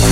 [0.00, 0.06] Hey,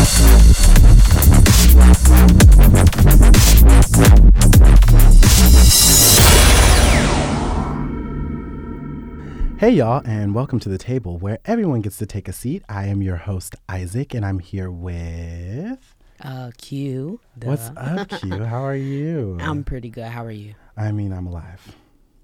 [9.70, 12.64] y'all, and welcome to the table where everyone gets to take a seat.
[12.68, 15.94] I am your host, Isaac, and I'm here with.
[16.20, 17.18] Uh, Cuee.
[17.38, 17.48] duh.
[17.48, 18.46] What's up, Cuee?
[18.46, 19.38] How are you?
[19.40, 20.04] I'm pretty good.
[20.04, 20.54] How are you?
[20.76, 21.76] I mean, I'm alive.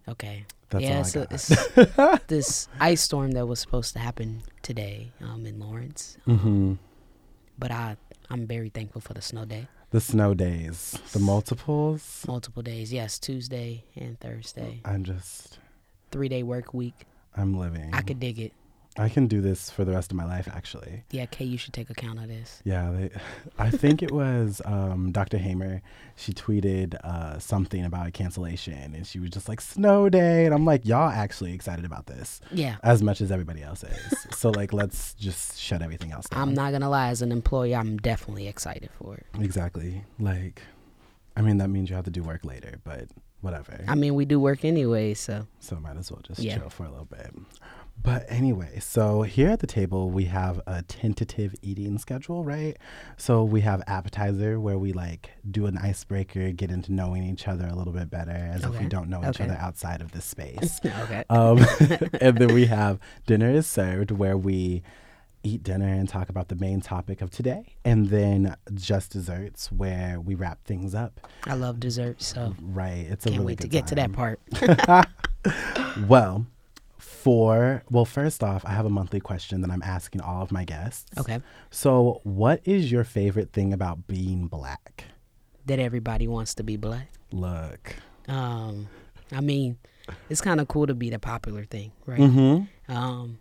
[0.06, 0.44] Okay.
[0.68, 6.18] That's yeah, so this ice storm that was supposed to happen today um, in Lawrence,
[6.26, 6.74] hmm
[7.58, 7.96] but I
[8.30, 9.68] I'm very thankful for the snow day.
[9.90, 12.24] The snow days, the multiples.
[12.26, 15.58] Multiple days, yes, Tuesday and Thursday, I'm just,
[16.10, 17.06] three day work week.
[17.36, 17.90] I'm living.
[17.92, 18.52] I could dig it.
[18.96, 21.02] I can do this for the rest of my life, actually.
[21.10, 22.62] Yeah, Kay, you should take account of this.
[22.64, 23.10] Yeah, they,
[23.58, 25.38] I think it was um, Dr.
[25.38, 25.82] Hamer.
[26.14, 30.54] She tweeted uh, something about a cancellation, and she was just like "snow day," and
[30.54, 34.50] I'm like, "Y'all actually excited about this Yeah, as much as everybody else is." so
[34.50, 36.40] like, let's just shut everything else down.
[36.40, 37.08] I'm not gonna lie.
[37.08, 39.26] As an employee, I'm definitely excited for it.
[39.40, 40.62] exactly like.
[41.36, 43.08] I mean, that means you have to do work later, but
[43.40, 43.84] whatever.
[43.88, 46.58] I mean, we do work anyway, so So might as well just Yeah.
[46.58, 47.34] chill for a little bit.
[48.02, 52.76] But anyway, so here at the table we have a tentative eating schedule, right?
[53.16, 57.66] So we have appetizer where we like do an icebreaker, get into knowing each other
[57.66, 59.44] a little bit better as if we don't know each Okay.
[59.44, 60.80] other outside of this space.
[60.84, 61.24] okay.
[61.30, 61.58] um,
[62.20, 64.82] and then we have dinner is served where we
[65.42, 67.74] eat dinner and talk about the main topic of today.
[67.86, 71.20] And then just desserts where we wrap things up.
[71.46, 73.06] I love desserts so Right.
[73.08, 74.40] It's a can't really wait to good get to that part.
[76.08, 76.46] Well,
[77.24, 80.64] for well, first off, I have a monthly question that I'm asking all of my
[80.64, 81.06] guests.
[81.18, 81.40] Okay.
[81.70, 85.04] So, what is your favorite thing about being black?
[85.64, 87.08] That everybody wants to be black.
[87.32, 87.96] Look.
[88.28, 88.88] Um,
[89.32, 89.78] I mean,
[90.28, 92.20] it's kind of cool to be the popular thing, right?
[92.20, 92.94] Mm-hmm.
[92.94, 93.38] Um,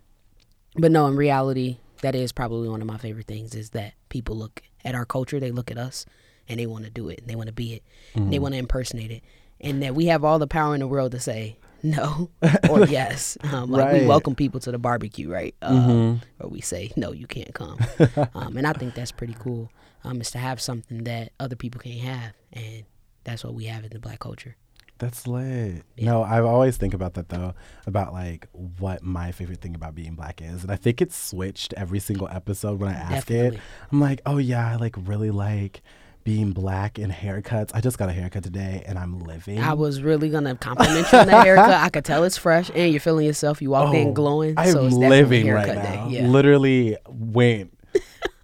[0.76, 4.34] but no, in reality, that is probably one of my favorite things is that people
[4.34, 6.06] look at our culture, they look at us,
[6.48, 7.82] and they want to do it, and they want to be it,
[8.14, 8.30] and Mm-hmm.
[8.30, 9.22] they want to impersonate it,
[9.60, 12.30] and that we have all the power in the world to say no
[12.70, 13.38] or yes.
[13.44, 14.00] Um, like Right.
[14.02, 15.54] we welcome people to the barbecue, right?
[15.62, 16.22] Uh, Mhm.
[16.40, 17.78] Or we say no, you can't come.
[18.34, 19.70] um, and I think that's pretty cool.
[20.02, 22.84] Um, is to have something that other people can't have, and
[23.24, 24.56] that's what we have in the black culture.
[24.98, 25.82] That's lit.
[25.96, 26.04] Yeah.
[26.06, 27.54] No, I always think about that though,
[27.86, 30.62] about like what my favorite thing about being black is.
[30.62, 33.56] And I think it's switched every single episode when I ask Definitely.
[33.58, 33.62] it.
[33.90, 35.82] I'm like, oh yeah, I like really like
[36.24, 37.70] being black and haircuts.
[37.74, 39.60] I just got a haircut today and I'm living.
[39.60, 41.70] I was really gonna compliment you on that haircut.
[41.70, 43.60] I could tell it's fresh, and you're feeling yourself.
[43.62, 44.54] You walked in Oh, glowing.
[44.56, 46.08] I'm so it's living right now.
[46.08, 46.26] Yeah.
[46.26, 47.70] Literally went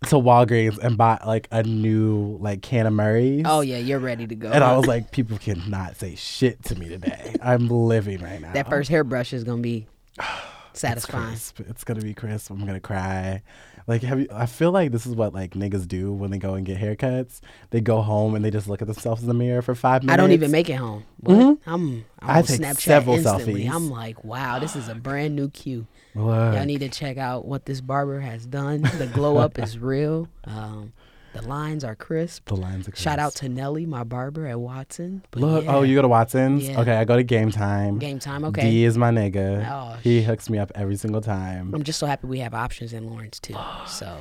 [0.06, 3.42] to Walgreens and bought like a new like can of Murray's.
[3.46, 4.50] Oh yeah, you're ready to go.
[4.50, 7.34] And I was like, people cannot say shit to me today.
[7.42, 8.52] I'm living right now.
[8.52, 9.86] that first hairbrush is gonna be
[10.72, 11.26] It's satisfying.
[11.28, 11.60] crisp.
[11.60, 12.50] It's gonna be crisp.
[12.50, 13.42] I'm gonna cry.
[13.90, 14.28] Like, have you?
[14.32, 17.40] I feel like this is what like niggas do when they go and get haircuts.
[17.70, 20.14] They go home and they just look at themselves in the mirror for five minutes.
[20.14, 21.02] I don't even make it home.
[21.24, 21.58] Mhm.
[21.66, 23.64] I'm, I'm I take Snapchat several instantly.
[23.64, 23.72] selfies.
[23.72, 25.86] I'm like, wow, this is a brand new Cuee.
[26.14, 28.82] Look, Y'all need to check out what this barber has done.
[28.82, 30.28] The glow up is real.
[30.44, 30.92] Um,
[31.32, 32.46] the lines are crisp.
[32.48, 33.02] the lines are crisp.
[33.04, 35.22] Shout out to Nelly, my barber at Watson.
[35.34, 36.68] Look, yeah, oh, you go to Watson's?
[36.68, 36.80] Yeah.
[36.80, 37.98] Okay, I go to Game Time.
[37.98, 38.44] game time.
[38.46, 38.62] Okay.
[38.70, 39.68] D is my nigga.
[39.70, 41.72] Oh, he hooks me up every single time.
[41.74, 43.54] I'm just so happy we have options in Lawrence too.
[43.86, 44.18] So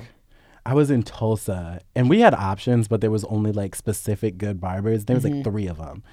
[0.66, 4.59] I was in Tulsa and we had options, but there was only like specific good
[4.62, 5.06] barbers.
[5.06, 5.36] There was Mm-hmm.
[5.38, 6.03] like three of them.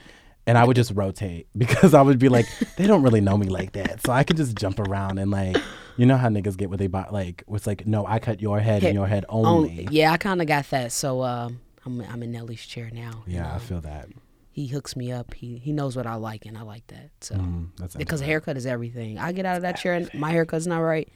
[0.49, 2.47] And I would just rotate because I would be like,
[2.77, 4.01] they don't really know me like that.
[4.07, 5.57] So I could just jump around and like,
[5.97, 7.07] you know how niggas get what they buy?
[7.11, 9.89] Like, it's like, no, I cut your head Hit- and your head on- only.
[9.91, 10.93] yeah, I kind of got that.
[10.93, 13.23] So um, I'm I'm in Nelly's chair now.
[13.25, 14.09] and, Yeah, I feel that.
[14.51, 15.35] he hooks me up.
[15.35, 17.11] He he knows what I like, and I like that.
[17.21, 19.19] So Mm, that's because a haircut is everything.
[19.19, 21.09] I get out of that chair and my haircut's not right.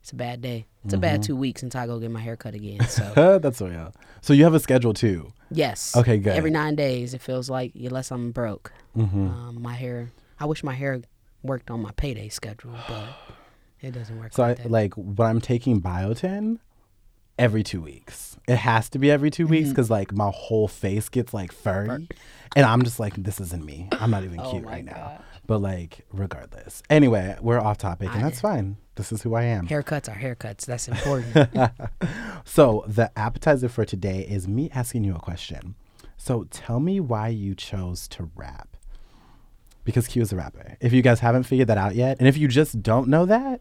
[0.00, 0.66] It's a bad day.
[0.84, 1.26] It's a bad Mm-hmm.
[1.26, 2.80] two weeks until I go get my haircut again.
[2.88, 3.92] So that's real.
[4.22, 5.32] So you have a schedule too.
[5.50, 5.94] yes.
[5.96, 6.34] Okay, good.
[6.36, 8.72] Every nine days, it feels like unless I'm broke.
[8.96, 9.26] Mm-hmm.
[9.28, 10.10] Um, my hair.
[10.40, 11.00] I wish my hair
[11.42, 13.08] worked on my payday schedule, but
[13.80, 14.70] it doesn't work So I like that.
[14.70, 16.58] like when I'm taking biotin
[17.38, 18.36] every two weeks.
[18.48, 19.50] It has to be every 2 Mm-hmm.
[19.50, 22.08] weeks because like my whole face gets like furry,
[22.56, 23.88] and I'm just like, this isn't me.
[23.92, 25.20] I'm not even Oh cute right now.
[25.46, 26.82] But like, regardless.
[26.90, 28.76] Anyway, we're off topic, and I- that's fine.
[28.96, 29.68] This is who I am.
[29.68, 30.66] Haircuts are haircuts.
[30.66, 31.50] That's important.
[32.44, 35.74] So the appetizer for today is me asking you a question.
[36.16, 38.76] So tell me why you chose to rap.
[39.84, 40.76] Because Cuee is a rapper.
[40.80, 43.60] If you guys haven't figured that out yet, and if you just don't know that,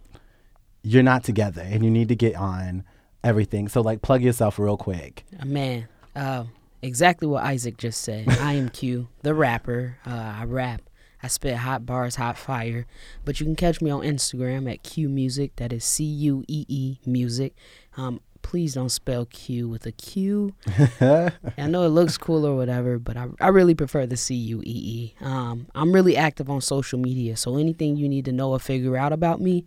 [0.88, 2.84] you're not together and you need to get on
[3.24, 3.68] everything.
[3.68, 5.26] So like plug yourself real quick.
[5.40, 6.46] Uh, Man, uh,
[6.82, 8.30] exactly what Isaac just said.
[8.30, 9.98] I am Cuee, the rapper.
[10.06, 10.82] Uh, I rap.
[11.22, 12.86] I spit hot bars, hot fire.
[13.26, 15.56] But you can catch me on Instagram at Cuee Music.
[15.58, 17.54] That is C U E E Music.
[17.98, 20.54] Um, please don't spell Cuee with a Q.
[21.02, 21.32] I
[21.68, 24.64] know it looks cool or whatever, but I, I really prefer the C U E
[24.66, 25.16] E.
[25.20, 28.96] Um, I'm really active on social media, so anything you need to know or figure
[28.96, 29.66] out about me,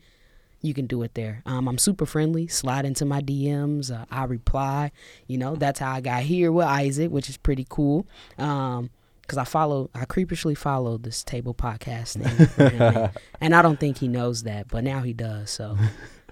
[0.63, 1.43] you can do it there.
[1.47, 2.47] Um, I'm super friendly.
[2.47, 3.91] Slide into my DMs.
[3.91, 4.93] Uh, I reply.
[5.27, 8.07] You know, that's how I got here with Isaac, which is pretty cool.
[8.39, 8.91] Um,
[9.23, 12.19] because I follow, I creepishly follow this table podcast
[12.51, 13.11] thing,
[13.41, 15.51] and, I don't think he knows that, but now he does.
[15.51, 15.79] So,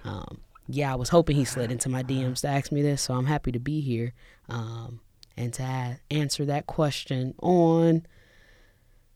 [0.03, 3.13] um, yeah, I was hoping he slid into my DMs to ask me this, so
[3.13, 4.11] I'm happy to be here
[4.49, 4.99] um,
[5.37, 8.05] and to a- answer that question on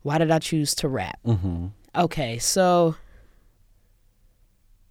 [0.01, 1.19] why did I choose to rap.
[1.25, 2.95] hmm Okay, so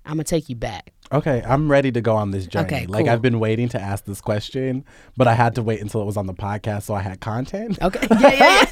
[0.04, 0.92] I'm gonna take you back.
[1.12, 2.66] Okay, I'm ready to go on this journey.
[2.66, 3.12] Okay, Like cool.
[3.12, 4.84] I've been waiting to ask this question,
[5.16, 7.78] but I had to wait until it was on the podcast so I had content.
[7.82, 8.06] Okay.
[8.20, 8.64] Yeah, yeah,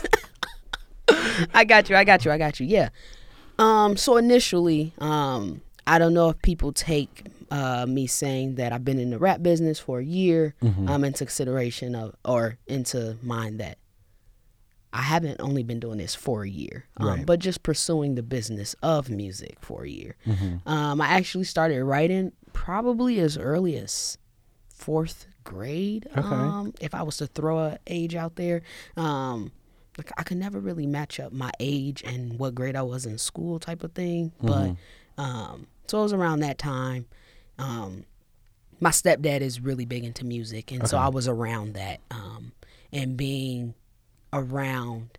[1.10, 1.46] yeah.
[1.54, 1.96] I got you.
[1.96, 2.30] I got you.
[2.30, 2.66] I got you.
[2.66, 2.88] Yeah.
[3.58, 3.96] Um.
[3.96, 8.98] So initially, um, I don't know if people take uh me saying that I've been
[9.00, 10.88] in the rap business for a year Hmm.
[10.88, 13.76] um into consideration of or into mind that
[14.92, 17.26] I haven't only been doing this for a year, um, Right.
[17.26, 20.16] but just pursuing the business of music for a year.
[20.66, 24.18] Um, I actually started writing probably as early as
[24.68, 26.08] fourth grade.
[26.16, 26.20] Okay.
[26.26, 28.62] Um, if I was to throw a age out there,
[28.96, 29.52] um,
[29.98, 33.18] like I could never really match up my age and what grade I was in
[33.18, 34.32] school, type of thing.
[34.42, 34.74] But
[35.18, 37.06] um, so it was around that time.
[37.58, 38.04] Um,
[38.80, 42.00] my stepdad is really big into music, and so I was around that.
[42.10, 42.52] Um,
[42.92, 43.74] and being
[44.32, 45.18] around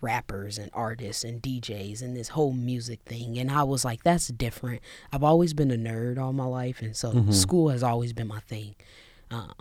[0.00, 3.38] rappers and artists and DJs and this whole music thing.
[3.38, 4.82] And I was like, that's different.
[5.12, 7.32] I've always been a nerd all my life, and so Mm-hmm.
[7.32, 8.74] school has always been my thing.
[9.30, 9.52] Um,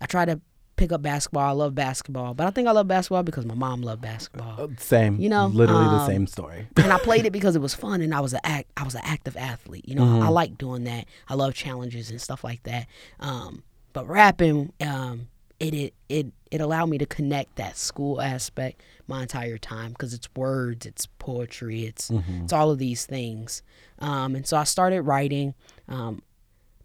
[0.00, 0.40] I try to
[0.76, 1.42] pick up basketball.
[1.48, 4.68] I love basketball, but I think I love basketball because my mom loved basketball.
[4.76, 5.18] Same.
[5.18, 6.68] You know, literally the um, same story.
[6.76, 8.94] and I played it because it was fun and I was an act I was
[8.94, 9.88] an active athlete.
[9.88, 10.22] You know, Mm-hmm.
[10.22, 11.06] I like doing that.
[11.28, 12.86] I love challenges and stuff like that.
[13.20, 13.62] Um,
[13.94, 15.28] but rapping, um,
[15.60, 20.12] it, it it it allowed me to connect that school aspect my entire time because
[20.14, 22.42] it's words, it's poetry, it's Mm-hmm.
[22.44, 23.62] it's all of these things.
[23.98, 25.54] Um, and so I started writing.
[25.88, 26.22] Um,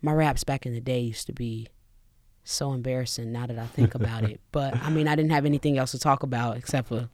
[0.02, 1.68] my raps back in the day used to be
[2.44, 4.40] so embarrassing now that I think about it.
[4.52, 7.08] But I mean, I didn't have anything else to talk about except for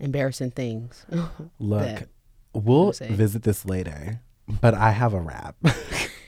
[0.00, 1.04] embarrassing things.
[1.58, 2.08] Look, that-
[2.54, 4.20] we'll visit this later,
[4.60, 5.56] but I have a rap.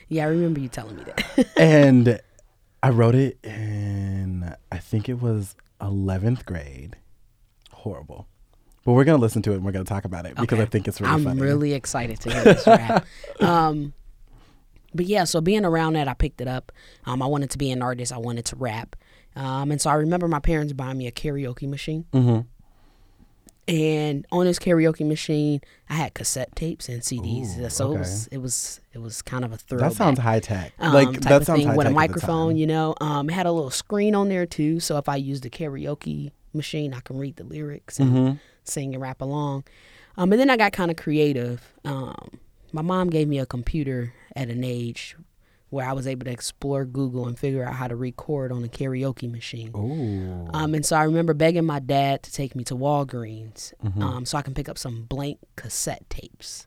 [0.07, 1.47] Yeah, I remember you telling me that.
[1.57, 2.19] and
[2.85, 6.95] I wrote it in, I think it was 11th grade.
[7.71, 8.27] Horrible.
[8.83, 10.59] But we're going to listen to it and we're going to talk about it because
[10.59, 11.41] I think it's really I'm funny.
[11.41, 13.03] really excited to hear this rap.
[13.39, 13.93] Um,
[14.93, 16.71] but yeah, so being around that, I picked it up.
[17.07, 18.13] Um, I wanted to be an artist.
[18.13, 18.95] I wanted to rap.
[19.35, 22.05] Um, and so I remember my parents buying me a karaoke machine.
[22.13, 22.41] hmm
[23.67, 27.59] And on this karaoke machine, I had cassette tapes and CDs.
[27.59, 27.95] Ooh, so okay.
[27.95, 29.89] it was it was it was kind of a throwback.
[29.89, 30.73] That sounds high tech.
[30.79, 32.93] um, like that sounds thing high with a microphone, you know.
[33.01, 36.31] Um, it had a little screen on there too, so if I use the karaoke
[36.53, 38.31] machine, I can read the lyrics and hmm
[38.67, 39.63] sing and rap along.
[40.17, 41.73] Um, and then I got kind of creative.
[41.83, 42.39] Um,
[42.71, 45.15] my mom gave me a computer at an age
[45.75, 48.67] where I was able to explore Google and figure out how to record on a
[48.67, 49.71] karaoke machine.
[49.75, 50.49] Ooh.
[50.53, 54.01] Um, and so I remember begging my dad to take me to Walgreens Mhm.
[54.01, 56.65] um, so I can pick up some blank cassette tapes.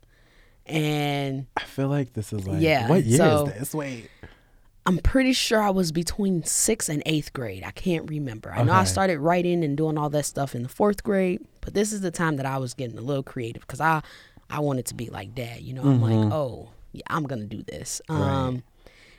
[0.65, 3.73] And I feel like this is like, Yeah, what year so- is this?
[3.75, 4.09] Wait.
[4.85, 7.63] I'm pretty sure I was between sixth and eighth grade.
[7.63, 8.51] I can't remember.
[8.51, 11.75] I know I started writing and doing all that stuff in the fourth grade, but
[11.75, 14.01] this is the time that I was getting a little creative because I
[14.49, 15.61] I wanted to be like dad.
[15.61, 16.23] You know, I'm Mhm.
[16.23, 18.01] like, oh yeah, I'm gonna do this.
[18.09, 18.61] Right.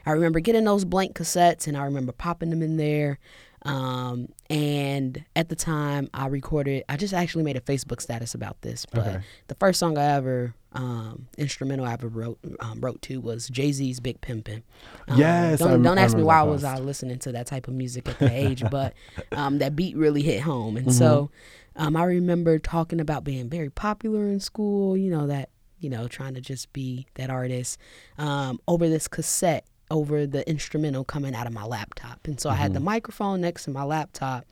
[0.07, 3.19] I remember getting those blank cassettes and I remember popping them in there.
[3.63, 8.63] Um, and at the time I recorded, I just actually made a Facebook status about
[8.63, 9.21] this, but Okay.
[9.49, 13.73] the first song I ever um, instrumental I ever wrote um, wrote to was Jay
[13.73, 14.63] Z's "Big Pimpin'."
[15.09, 16.63] Um, Yes, don't, don't ask me why was.
[16.65, 18.95] I listening to that type of music at that age, but
[19.33, 20.89] um, that beat really hit home, Mm-hmm.
[20.89, 21.31] and so
[21.77, 24.97] um, I remember talking about being very popular in school.
[24.97, 27.79] You know that you know trying to just be that artist
[28.17, 32.55] um, over this cassette over the instrumental coming out of my laptop, and so I
[32.55, 34.47] had the microphone next to my laptop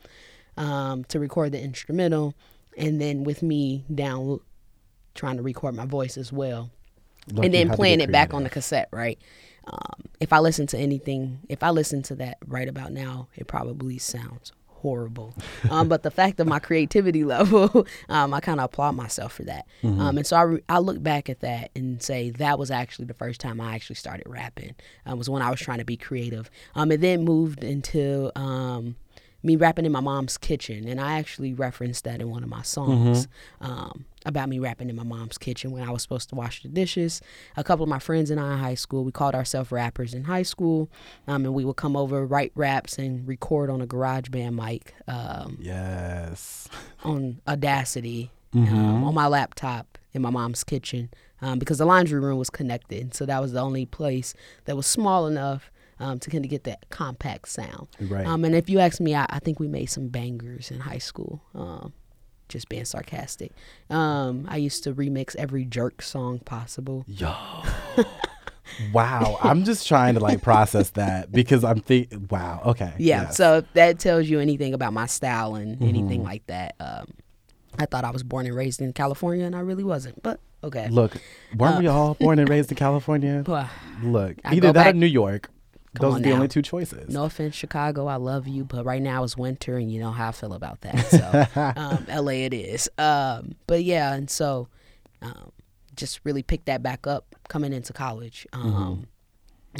[0.56, 2.34] um, to record the instrumental,
[2.76, 4.40] and then with me down
[5.14, 6.70] trying to record my voice as well.
[7.30, 9.18] Look, and then playing it back on the cassette, right?
[9.66, 13.46] Um, if I listen to anything, if I listen to that right about now, it
[13.46, 15.34] probably sounds horrible.
[15.70, 19.44] um, but the fact of my creativity level, um, I kind of applaud myself for
[19.44, 19.66] that.
[19.82, 20.00] Mm-hmm.
[20.00, 23.06] Um, and so I, re- I look back at that and say that was actually
[23.06, 24.74] the first time I actually started rapping.
[25.06, 26.50] Um, was when I was trying to be creative.
[26.74, 28.96] Um, it then moved into um,
[29.42, 32.62] me rapping in my mom's kitchen, and I actually referenced that in one of my
[32.62, 33.28] songs
[33.60, 36.68] um, about me rapping in my mom's kitchen when I was supposed to wash the
[36.68, 37.20] dishes.
[37.56, 40.24] A couple of my friends and I in high school, we called ourselves rappers in
[40.24, 40.90] high school,
[41.28, 44.92] um, and we would come over, write raps, and record on a garage band mic
[45.06, 46.68] um, Yes.
[47.04, 48.74] on Audacity Mm-hmm.
[48.74, 51.10] um, on my laptop in my mom's kitchen
[51.42, 53.12] um, because the laundry room was connected.
[53.14, 54.32] So that was the only place
[54.64, 57.88] that was small enough um, to kind of get that compact sound.
[58.00, 58.26] Right.
[58.26, 60.98] Um, and if you ask me, I, I think we made some bangers in high
[60.98, 61.42] school.
[61.54, 61.92] Um,
[62.48, 63.52] just being sarcastic.
[63.90, 67.04] Um, I used to remix every jerk song possible.
[67.06, 67.34] Yo.
[68.92, 69.38] wow.
[69.42, 72.62] I'm just trying to like process that because I'm thinking, wow.
[72.66, 72.92] Okay.
[72.98, 73.22] Yeah.
[73.24, 73.36] yes.
[73.36, 75.88] So if that tells you anything about my style and Mm-hmm.
[75.88, 76.74] anything like that.
[76.80, 77.06] Um,
[77.78, 80.20] I thought I was born and raised in California, and I really wasn't.
[80.22, 80.88] But okay.
[80.88, 81.16] Look,
[81.56, 83.44] weren't we all born and raised in California?
[84.02, 85.50] Look, I either that back- or New York.
[85.98, 86.34] Come Those are the now.
[86.36, 87.08] only two choices.
[87.12, 88.06] No offense, Chicago.
[88.06, 90.80] I love you, but right now it's winter, and you know how I feel about
[90.82, 91.06] that.
[91.10, 92.88] So, um, LA it is.
[92.98, 94.68] Um, but yeah, and so
[95.22, 95.52] um,
[95.96, 98.46] just really picked that back up coming into college.
[98.52, 99.06] Um,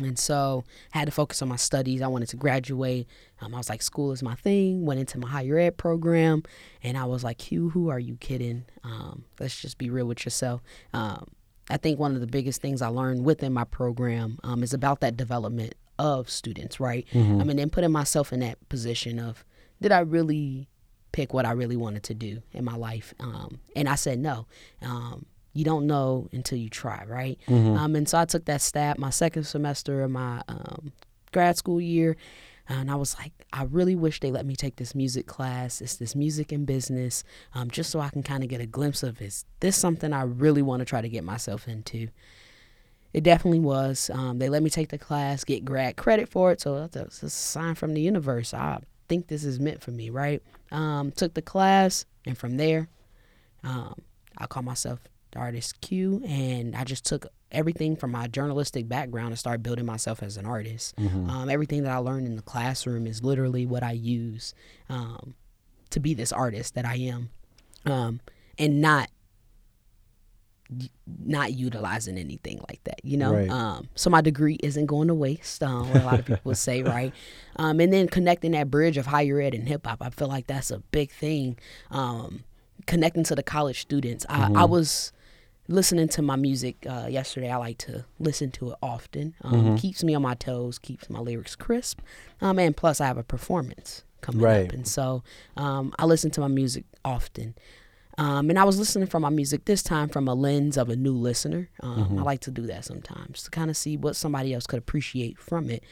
[0.03, 2.03] And so had to focus on my studies.
[2.03, 3.09] I wanted to graduate.
[3.41, 4.85] Um, I was like, school is my thing.
[4.85, 6.43] Went into my higher ed program,
[6.85, 8.65] and I was like, Cuee, who are you kidding?
[8.85, 10.61] Um, let's just be real with yourself.
[10.93, 11.29] Um,
[11.71, 15.01] I think one of the biggest things I learned within my program um, is about
[15.01, 17.07] that development of students, right?
[17.13, 19.45] I mean, then putting myself in that position of,
[19.81, 20.69] did I really
[21.13, 23.15] pick what I really wanted to do in my life?
[23.21, 24.47] Um, and I said no.
[24.83, 27.39] Um, you don't know until you try, right?
[27.77, 30.93] Um, and so I took that stab my second semester of my um,
[31.33, 32.17] grad school year.
[32.71, 35.81] And I was like, I really wish they let me take this music class.
[35.81, 37.25] It's this music and business,
[37.55, 40.23] um, just so I can kind of get a glimpse of is this something I
[40.23, 42.09] really want to try to get myself into.
[43.13, 44.11] It definitely was.
[44.13, 46.61] Um, they let me take the class, get grad credit for it.
[46.61, 48.53] So that's a sign from the universe.
[48.53, 50.43] I think this is meant for me, right?
[50.71, 52.89] Um, took the class, and from there,
[53.65, 53.95] um,
[54.37, 55.01] I call myself
[55.33, 59.87] the artist Cuee, and I just took everything from my journalistic background and started building
[59.87, 60.95] myself as an artist.
[60.99, 64.53] Um, everything that I learned in the classroom is literally what I use
[64.91, 65.35] um,
[65.91, 67.31] to be this artist that I am,
[67.87, 68.21] um,
[68.59, 69.11] and not
[71.25, 73.33] not utilizing anything like that, you know.
[73.35, 73.51] Right.
[73.51, 75.63] Um, so my degree isn't going to waste.
[75.63, 77.15] Um, what a lot of people say, right?
[77.57, 80.47] Um, and then connecting that bridge of higher ed and hip hop, I feel like
[80.47, 81.59] that's a big thing.
[81.91, 82.45] Um,
[82.87, 85.13] connecting to the college students, I, I was
[85.69, 87.51] listening to my music uh, yesterday.
[87.51, 89.35] I like to listen to it often.
[89.43, 92.01] Um, Keeps me on my toes, keeps my lyrics crisp,
[92.41, 94.67] um, and plus I have a performance coming Right.
[94.67, 95.23] up, and so
[95.57, 97.55] um, I listen to my music often.
[98.19, 100.97] Um, and I was listening from my music this time from a lens of a
[100.97, 101.71] new listener.
[101.81, 104.81] Um, I like to do that sometimes to kind of see what somebody else could
[104.81, 105.85] appreciate from it.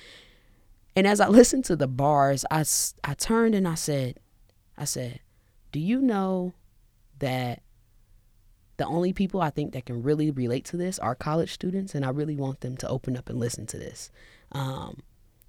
[0.96, 2.64] And as I listened to the bars, I,
[3.04, 4.18] I turned and I said,
[4.76, 5.20] I said,
[5.70, 6.52] do you know
[7.20, 7.62] that
[8.76, 12.04] the only people I think that can really relate to this are college students, and
[12.04, 14.10] I really want them to open up and listen to this.
[14.52, 15.02] Um,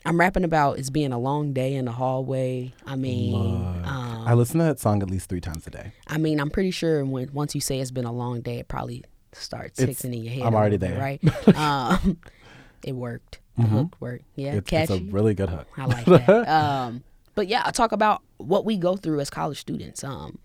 [0.07, 2.73] I'm rapping about it's being a long day in the hallway.
[2.85, 5.91] I mean, um, I listen to that song at least three times a day.
[6.07, 8.69] I mean, I'm pretty sure when once you say it's been a long day, it
[8.69, 10.43] probably starts It's- hitting in your head.
[10.43, 10.97] I'm already there.
[10.97, 11.21] right?
[11.57, 12.19] um,
[12.83, 13.39] it worked.
[13.57, 14.23] The hook worked.
[14.35, 15.67] Yeah, It's, it's a really good hook.
[15.75, 16.29] I like that.
[16.47, 17.03] um,
[17.35, 20.03] but yeah, I talk about what we go through as college students.
[20.03, 20.37] Um,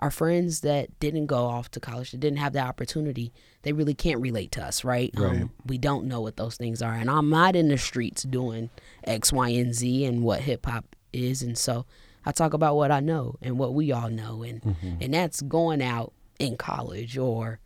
[0.00, 3.94] our friends that didn't go off to college, that didn't have that opportunity, they really
[3.94, 5.10] can't relate to us, right?
[5.14, 5.42] Right.
[5.42, 8.70] Um, we don't know what those things are, and I'm not in the streets doing
[9.04, 11.84] X, Y, and Z and what hip hop is, and so
[12.24, 15.02] I talk about what I know and what we all know, and Mm-hmm.
[15.02, 17.60] and that's going out in college or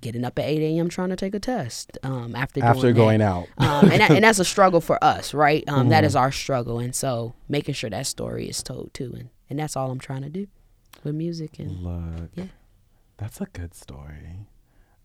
[0.00, 0.88] getting up at 8 a.m.
[0.88, 3.46] trying to take a test um, after After that going out.
[3.58, 5.64] um, and, that, and that's a struggle for us, right?
[5.68, 6.04] Um, Mm-hmm.
[6.04, 9.76] is our struggle, and so making sure that story is told too, and and that's
[9.76, 10.46] all I'm trying to do
[11.04, 11.58] with music.
[11.58, 12.30] And Look.
[12.34, 12.44] Yeah.
[13.16, 14.46] That's a good story.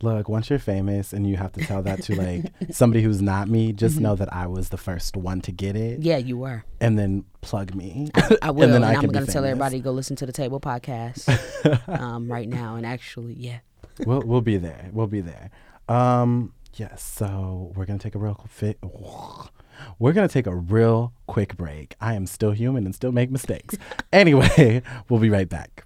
[0.02, 3.50] Look, once you're famous and you have to tell that to like somebody who's not
[3.50, 4.04] me, just Mm-hmm.
[4.04, 6.64] know that I was the first one to get it yeah, you were.
[6.80, 8.10] and then plug me.
[8.42, 10.62] I will, and, then I I'm gonna tell everybody to go listen to the Table
[10.62, 11.28] podcast
[12.00, 12.78] um, right now.
[12.78, 13.60] And actually, yeah,
[14.06, 14.90] we'll we'll be there.
[14.94, 15.52] We'll be there.
[15.90, 18.80] Um yes, so we're gonna take a real fit
[20.00, 21.96] we're gonna take a real quick break.
[22.00, 23.76] I am still human and still make mistakes.
[24.14, 25.86] anyway, we'll be right back.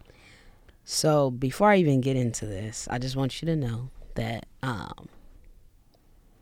[0.83, 5.07] So before I even get into this, I just want you to know that um,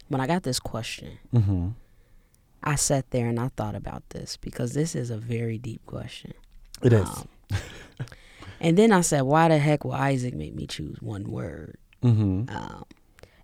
[0.07, 1.69] when I got this question, Mm-hmm.
[2.61, 6.33] I sat there and I thought about this because this is a very deep question.
[6.83, 7.07] It is.
[7.07, 7.27] Um,
[8.59, 11.77] and then I said, why the heck will Isaac make me choose one word?
[12.03, 12.53] mm-hmm.
[12.53, 12.83] Um,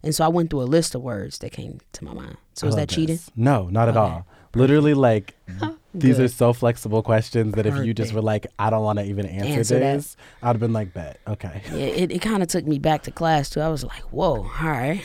[0.06, 2.38] and so I went through a list of words that came to my mind.
[2.54, 3.20] So is that cheating?
[3.36, 4.00] No, not at Okay.
[4.00, 4.26] all.
[4.54, 5.36] Literally, like
[5.94, 9.06] these are so flexible questions that if you just were like, I don't want to
[9.06, 9.96] even answer, Answer that.
[9.98, 11.62] this, I'd have been like, bet, okay.
[11.74, 13.60] Yeah, it, it kind of took me back to class too.
[13.60, 15.02] I was like, whoa, all right.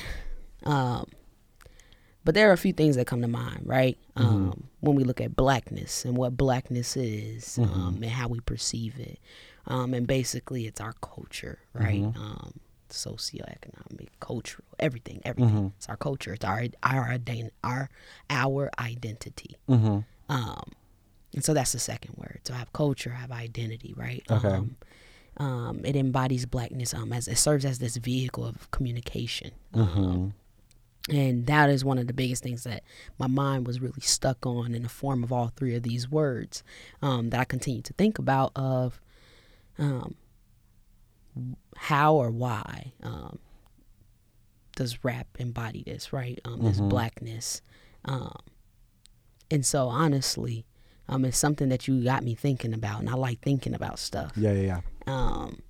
[0.64, 1.06] Um,
[2.24, 3.96] but there are a few things that come to mind, right?
[4.16, 8.98] Um, when we look at blackness and what blackness is um, and how we perceive
[8.98, 9.18] it.
[9.66, 12.04] Um, and basically, it's our culture, right?
[12.16, 12.60] Um,
[12.90, 15.72] socioeconomic, cultural, everything, everything.
[15.76, 16.34] It's our culture.
[16.34, 17.18] It's our our
[17.64, 17.90] our
[18.30, 19.56] our identity.
[19.68, 19.98] Mm-hmm.
[20.28, 20.72] Um,
[21.34, 22.40] and so that's the second word.
[22.44, 24.22] So I have culture, I have identity, right?
[24.30, 24.48] Okay.
[24.48, 24.76] Um,
[25.36, 29.52] um, it embodies blackness um, as it serves as this vehicle of communication.
[29.72, 30.34] Um,
[31.08, 32.82] and that is one of the biggest things that
[33.18, 36.62] my mind was really stuck on in the form of all three of these words
[37.00, 39.00] um, that I continue to think about of
[39.78, 40.14] um,
[41.76, 43.38] how or why um,
[44.76, 46.38] does rap embody this, right?
[46.44, 47.62] Um, this blackness.
[48.04, 48.38] Um,
[49.50, 50.64] and so honestly,
[51.08, 54.32] um, it's something that you got me thinking about, and I like thinking about stuff.
[54.36, 54.80] Yeah, yeah, yeah.
[55.06, 55.60] Um,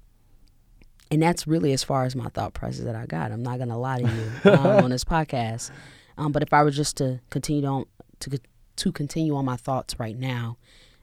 [1.11, 3.33] and that's really as far as my thought process that I got.
[3.33, 5.71] I'm not gonna lie to you um, on this podcast.
[6.19, 7.87] Um, but if I were just to continue on
[8.21, 8.39] to
[8.77, 10.59] to continue on my thoughts right now,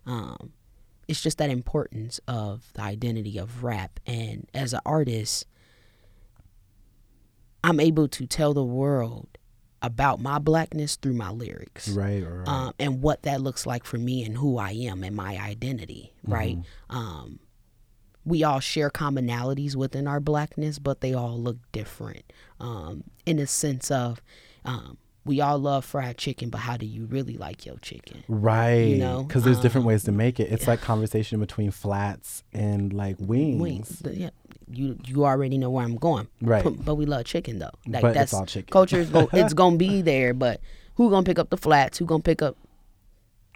[0.05, 0.53] um,
[1.07, 3.99] it's just that importance of the identity of rap.
[4.05, 5.45] And as an artist,
[7.63, 9.27] I'm able to tell the world
[9.81, 12.47] about my blackness through my lyrics Right, right.
[12.47, 16.13] um, and what that looks like for me and who I am and my identity,
[16.25, 16.57] right?
[16.89, 17.39] Um,
[18.25, 23.47] we all share commonalities within our blackness, but they all look different um, in the
[23.47, 24.21] sense of
[24.65, 28.23] um, we all love fried chicken, but how do you really like your chicken?
[28.27, 28.73] right.
[28.75, 30.51] You know, Because there's different um, ways to make it.
[30.51, 33.61] It's like conversation between flats and like wings.
[33.61, 34.29] Wings, yeah,
[34.71, 36.63] you you already know where I'm going, Right.
[36.63, 37.71] But, but we love chicken though.
[37.87, 38.71] Like But that's all chicken.
[38.71, 40.61] Culture is go, it's gonna be there, but
[40.95, 41.97] who gonna pick up the flats?
[41.97, 42.57] Who gonna pick up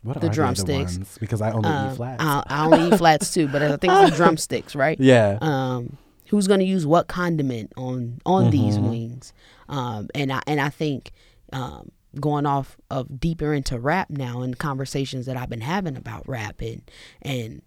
[0.04, 0.98] What the drumsticks.
[0.98, 1.20] The?
[1.20, 2.24] Because I only Um, eat flats.
[2.24, 5.00] I, I only eat flats too, but I think it's the drumsticks, right?
[5.00, 5.38] yeah.
[5.42, 5.98] Um,
[6.30, 8.90] who's going to use what condiment on on these Mm-hmm.
[8.90, 9.34] wings?
[9.70, 11.12] Um, and I and I think
[11.52, 16.28] um, going off of deeper into rap now and conversations that I've been having about
[16.28, 16.82] rap and
[17.22, 17.62] and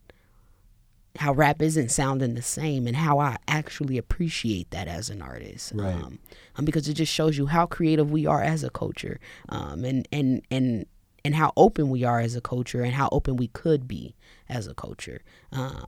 [1.18, 5.72] how rap isn't sounding the same and how I actually appreciate that as an artist.
[5.74, 5.94] Right.
[5.94, 6.18] Um,
[6.56, 9.20] um, because it just shows you how creative we are as a culture.
[9.48, 10.86] Um, and, and, and,
[11.24, 14.16] and how open we are as a culture and how open we could be
[14.48, 15.22] as a culture.
[15.52, 15.86] Um,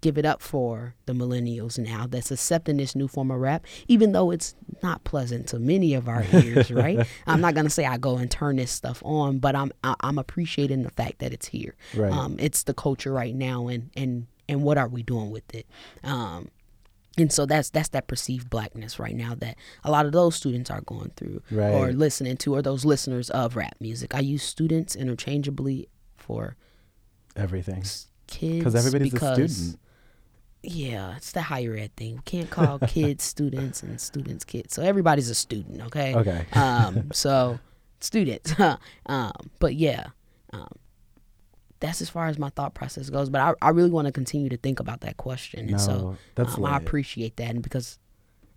[0.00, 4.12] give it up for the millennials now that's accepting this new form of rap, even
[4.12, 7.06] though it's not pleasant to many of our ears, right?
[7.26, 10.18] I'm not gonna say I go and turn this stuff on, but I'm I- I'm
[10.18, 11.74] appreciating the fact that it's here.
[11.94, 12.12] Right.
[12.12, 15.66] Um, it's the culture right now, and and and what are we doing with it?
[16.04, 16.48] Um,
[17.18, 20.70] and so that's that's that perceived blackness right now that a lot of those students
[20.70, 24.14] are going through or listening to, or those listeners of rap music.
[24.14, 26.56] I use students interchangeably for
[27.34, 27.82] Everything.
[28.26, 29.80] kids Because everybody's because- a student.
[30.66, 32.16] Yeah, it's the higher ed thing.
[32.16, 34.74] We can't call kids students and students kids.
[34.74, 36.14] So everybody's a student, okay?
[36.14, 36.46] Okay.
[36.52, 37.58] Um, so
[38.00, 38.52] students.
[39.06, 40.08] um, but yeah,
[40.52, 40.68] um,
[41.80, 43.30] that's as far as my thought process goes.
[43.30, 46.16] But I, I really want to continue to think about that question, and so No,
[46.34, 47.98] that's um, I appreciate that, and because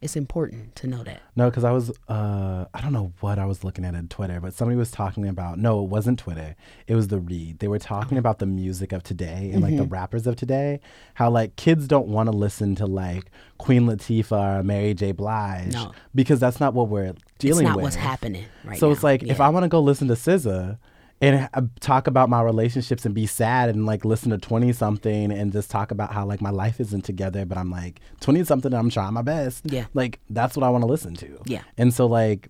[0.02, 1.22] it's important to know that.
[1.36, 4.40] No, because I was, uh, I don't know what I was looking at on Twitter,
[4.40, 6.56] but somebody was talking about, no, it wasn't Twitter.
[6.88, 7.60] It was the read.
[7.60, 8.20] They were talking Uh-huh.
[8.20, 9.94] about the music of today and like the Mm-hmm.
[9.94, 10.80] rappers of today,
[11.16, 15.12] how like kids don't want to listen to like Queen Latifah or Mary J.
[15.12, 15.92] Blige No.
[16.16, 17.84] because that's not what we're dealing it's not with.
[17.84, 18.94] what's happening right so now.
[18.94, 20.78] it's like if I want to go listen to SZA
[21.22, 25.32] and uh, talk about my relationships and be sad and like listen to 20 something
[25.32, 28.72] and just talk about how like my life isn't together but I'm like 20 something
[28.72, 29.66] and I'm trying my best.
[29.66, 29.86] Yeah.
[29.94, 31.42] Like that's what I want to listen to.
[31.46, 31.64] Yeah.
[31.78, 32.50] And so like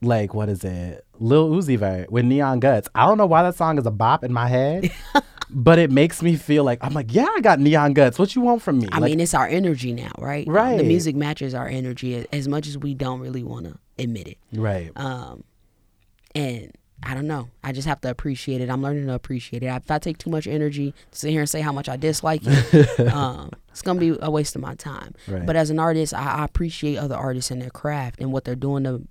[0.00, 1.04] like what is it?
[1.20, 2.88] Lil Uzi Vert with Neon Guts.
[2.94, 4.90] I don't know why that song is a bop in my head.
[5.54, 8.18] but it makes me feel like I'm like, yeah, I got neon guts.
[8.18, 8.88] What you want from me?
[8.90, 10.46] I like, mean, it's our energy now, right?
[10.48, 10.78] Right.
[10.78, 14.38] The music matches our energy as much as we don't really want to admit it.
[14.54, 14.90] right.
[14.96, 15.44] Um,
[16.34, 17.48] and I don't know.
[17.64, 18.70] I just have to appreciate it.
[18.70, 19.66] I'm learning to appreciate it.
[19.66, 22.42] If I take too much energy to sit here and say how much I dislike
[22.44, 25.14] it, um, it's gonna be a waste of my time.
[25.26, 25.44] Right.
[25.44, 28.54] But as an artist, I, I appreciate other artists and their craft and what they're
[28.54, 29.02] doing to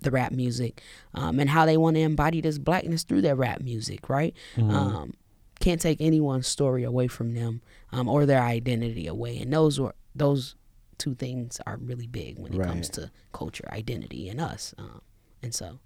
[0.00, 0.82] the rap music
[1.14, 4.34] um, and how they want to embody this blackness through their rap music, right?
[4.56, 4.72] Mhm.
[4.72, 5.14] Um,
[5.60, 7.60] can't take anyone's story away from them
[7.92, 10.56] um, or their identity away, and those were those
[10.98, 14.74] two things are really big when it comes to culture, identity, and us.
[14.78, 15.00] Um,
[15.42, 15.78] and so,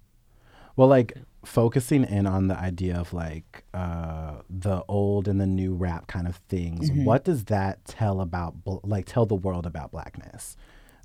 [0.76, 5.74] Well, like focusing in on the idea of like uh, the old and the new
[5.74, 6.90] rap kind of things.
[6.90, 7.04] Mhm.
[7.04, 10.56] What does that tell about, bl- like, tell the world about blackness?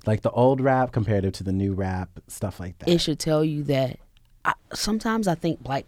[0.06, 2.88] Like the old rap comparative to the new rap, stuff like that.
[2.88, 3.98] it should tell you that
[4.46, 5.86] I, sometimes I think black,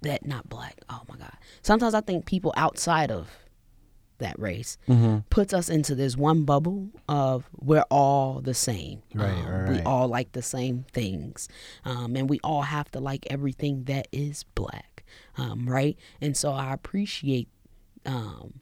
[0.00, 0.80] that not black.
[0.88, 1.32] Oh my God.
[1.60, 3.28] Sometimes I think people outside of
[4.20, 5.18] that race mm-hmm.
[5.28, 9.02] puts us into this one bubble of we're all the same.
[9.14, 11.48] Right, Um, right, We all like the same things.
[11.84, 15.04] Um, and we all have to like everything that is black.
[15.36, 15.98] Um, right?
[16.20, 17.48] And so I appreciate,
[18.06, 18.60] um,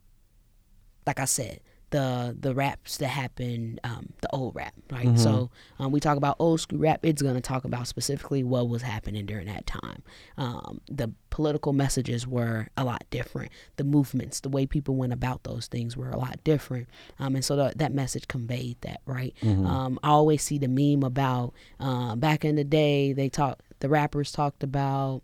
[1.07, 5.07] like I said, the the raps that happen, um, the old rap, right?
[5.09, 5.19] Mhm.
[5.19, 7.01] So um, we talk about old school rap.
[7.03, 10.03] It's gonna talk about specifically what was happening during that time.
[10.37, 13.51] Um, the political messages were a lot different.
[13.77, 16.89] The movements, the way people went about those things were a lot different.
[17.19, 19.35] Um, and so that that message conveyed that, right?
[19.43, 19.67] Mhm.
[19.67, 23.13] Um, I always see the meme about uh, back in the day.
[23.15, 25.23] They talked, the rappers talked about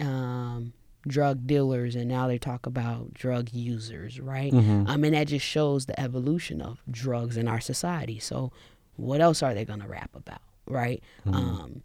[0.00, 0.72] um,
[1.06, 4.52] drug dealers, and now they talk about drug users, right?
[4.52, 4.88] Mhm.
[4.88, 8.18] I mean, that just shows the evolution of drugs in our society.
[8.18, 8.52] So,
[8.96, 11.02] what else are they going to rap about, right?
[11.26, 11.34] Mhm.
[11.34, 11.82] Um,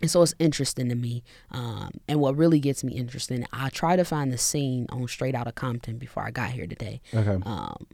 [0.00, 1.24] and so it's interesting to me.
[1.50, 5.34] Um, and what really gets me interested, I try to find the scene on Straight
[5.34, 7.38] Outta Compton before I got here today okay.
[7.44, 7.86] um,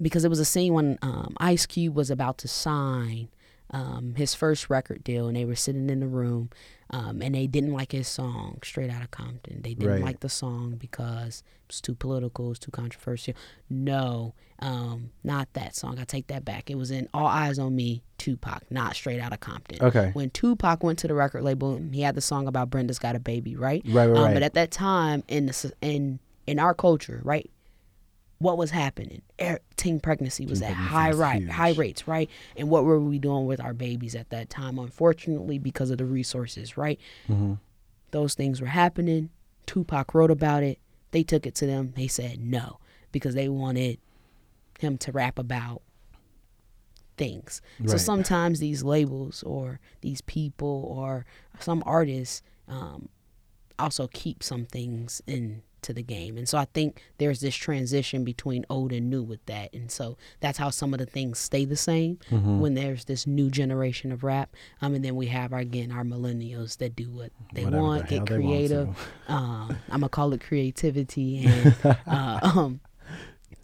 [0.00, 3.28] because it was a scene when um, Ice Cube was about to sign
[3.72, 6.50] um, his first record deal, and they were sitting in the room,
[6.90, 9.62] um, and they didn't like his song, Straight Outta Compton.
[9.62, 10.02] They didn't Right.
[10.02, 13.34] like the song because it's too political, it's too controversial.
[13.68, 15.98] No, um, not that song.
[16.00, 16.68] I take that back.
[16.68, 19.78] It was in All Eyez on Me, Tupac, not Straight Outta Compton.
[19.80, 20.10] Okay.
[20.14, 23.20] When Tupac went to the record label, he had the song about Brenda's Got a
[23.20, 23.82] Baby, right?
[23.86, 24.34] Right, right, Um, right.
[24.34, 27.48] but at that time in the in in our culture, right,
[28.40, 29.20] what was happening?
[29.76, 32.28] Teen pregnancy was Teen at pregnancy high was right, high rates, right?
[32.56, 34.78] And what were we doing with our babies at that time?
[34.78, 36.98] Unfortunately, because of the resources, right?
[37.28, 37.58] Mhm.
[38.12, 39.28] Those things were happening.
[39.66, 40.78] Tupac wrote about it.
[41.10, 41.92] They took it to them.
[41.96, 42.78] They said no
[43.12, 43.98] because they wanted
[44.78, 45.82] him to rap about
[47.18, 47.60] things.
[47.86, 51.26] So sometimes these labels or these people or
[51.58, 53.10] some artists um,
[53.78, 55.20] also keep some things
[55.80, 56.36] into the game.
[56.36, 59.72] And so I think there's this transition between old and new with that.
[59.72, 62.58] And so that's how some of the things stay the same Mhm.
[62.58, 64.54] when there's this new generation of rap.
[64.82, 68.08] Um, and then we have, our, again, our millennials that do what they Whatever want,
[68.08, 69.08] the get they want creative.
[69.28, 71.46] um, I'm going to call it creativity.
[71.46, 71.74] And
[72.06, 72.80] uh, um,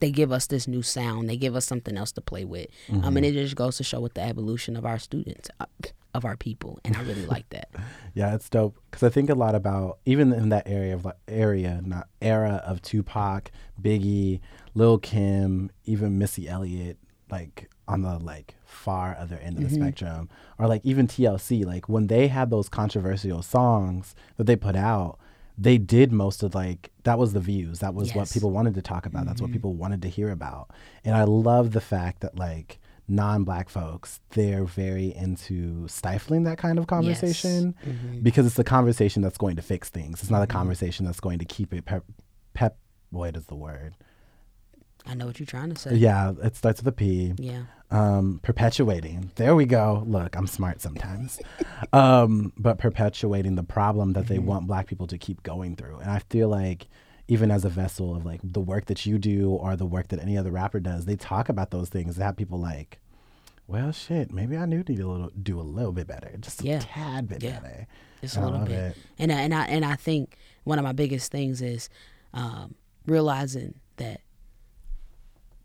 [0.00, 1.28] they give us this new sound.
[1.28, 2.68] They give us something else to play with.
[2.90, 3.16] Um, Mm-hmm.
[3.18, 5.66] and it just goes to show what the evolution of our students, uh,
[6.16, 6.78] of our people.
[6.84, 7.68] And I really like that.
[8.14, 11.16] Yeah, it's dope because I think a lot about even in that area of like
[11.28, 13.50] area, not era of Tupac,
[13.80, 14.40] Biggie,
[14.74, 16.96] Lil Kim, even Missy Elliott,
[17.30, 19.74] like on the like far other end of the Mhm.
[19.82, 24.76] spectrum, or like even TLC, like when they had those controversial songs that they put
[24.76, 25.18] out,
[25.58, 28.82] they did most of like that was the views, that was what people wanted to
[28.82, 29.54] talk about, that's what Mhm.
[29.54, 30.70] people wanted to hear about,
[31.04, 36.78] and I love the fact that like non-black folks they're very into stifling that kind
[36.78, 37.94] of conversation Yes.
[37.96, 38.22] Mhm.
[38.22, 40.20] because it's a conversation that's going to fix things.
[40.22, 40.50] It's not a Mhm.
[40.50, 42.04] conversation that's going to keep it pep.
[42.54, 42.78] pep
[43.10, 43.94] what is the word?
[45.08, 45.94] I know what you're trying to say.
[45.94, 47.32] Yeah, it starts with a P.
[47.38, 47.62] Yeah.
[47.92, 49.30] Um, perpetuating.
[49.36, 50.02] There we go.
[50.04, 51.38] Look, I'm smart sometimes.
[51.92, 54.44] um, but perpetuating the problem that they Mhm.
[54.46, 55.98] want black people to keep going through.
[55.98, 56.88] And I feel like
[57.28, 60.20] even as a vessel of like the work that you do or the work that
[60.20, 62.16] any other rapper does, they talk about those things.
[62.16, 62.98] They have people like,
[63.66, 66.64] well, shit, maybe I do need to little, do a little bit better, just a
[66.64, 66.78] Yeah.
[66.82, 67.58] tad bit Yeah.
[67.60, 67.86] better.
[68.20, 68.72] Just a little bit.
[68.74, 68.96] it.
[69.18, 71.88] And I, and I and I think one of my biggest things is
[72.32, 72.74] um,
[73.06, 74.20] realizing that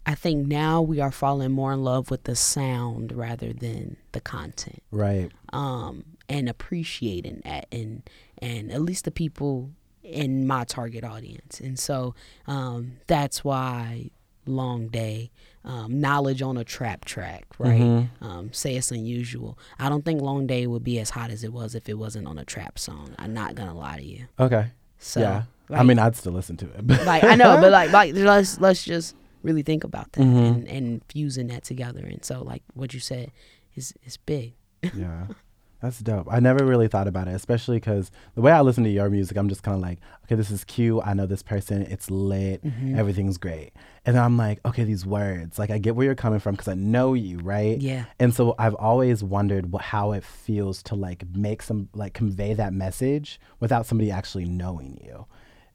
[0.05, 4.19] I think now we are falling more in love with the sound rather than the
[4.21, 5.31] content, Right.
[5.53, 8.01] um, and appreciating that, and
[8.39, 9.69] and at least the people
[10.03, 12.15] in my target audience, and so
[12.47, 14.09] um, that's why
[14.47, 15.29] long day
[15.63, 18.09] um, knowledge on a trap track right Mhm.
[18.21, 21.53] um, say it's unusual i don't think long day would be as hot as it
[21.53, 24.65] was if it wasn't on a trap song i'm not gonna lie to you Okay.
[24.97, 25.43] so yeah.
[25.69, 26.85] I mean, I'd still listen to it.
[26.87, 30.47] But like i know but like like let's let's just really think about that Mhm.
[30.47, 33.31] and, and fusing that together and so like what you said
[33.75, 34.53] is is big
[34.95, 35.27] yeah.
[35.81, 36.27] That's dope.
[36.29, 39.35] I never really thought about it, especially because the way I listen to your music,
[39.35, 41.01] I'm just kind of like, okay, this is cute.
[41.03, 41.81] I know this person.
[41.81, 42.63] It's lit.
[42.63, 42.99] Mm-hmm.
[42.99, 43.71] Everything's great.
[44.05, 46.67] And then I'm like, okay, these words, like I get where you're coming from because
[46.67, 47.79] I know you, right?
[47.81, 48.05] Yeah.
[48.19, 52.53] And so I've always wondered what, how it feels to like make some, like convey
[52.53, 55.25] that message without somebody actually knowing you.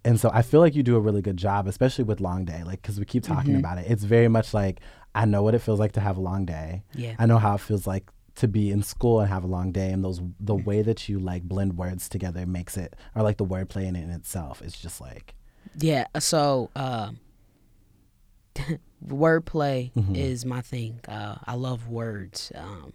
[0.05, 2.63] And so I feel like you do a really good job, especially with Long Day,
[2.63, 3.59] like because we keep talking Mm-hmm.
[3.59, 3.87] about it.
[3.91, 4.79] It's very much like
[5.17, 6.85] I know what it feels like to have a long day.
[6.95, 7.15] Yeah.
[7.19, 9.91] I know how it feels like to be in school and have a long day,
[9.91, 13.45] and those the way that you like blend words together makes it, or like the
[13.47, 15.35] wordplay in it in itself is just like
[15.79, 16.07] Yeah.
[16.19, 17.19] So, um,
[19.07, 20.15] wordplay Mm-hmm.
[20.17, 21.01] is my thing.
[21.09, 22.53] Uh, I love words.
[22.55, 22.93] Um,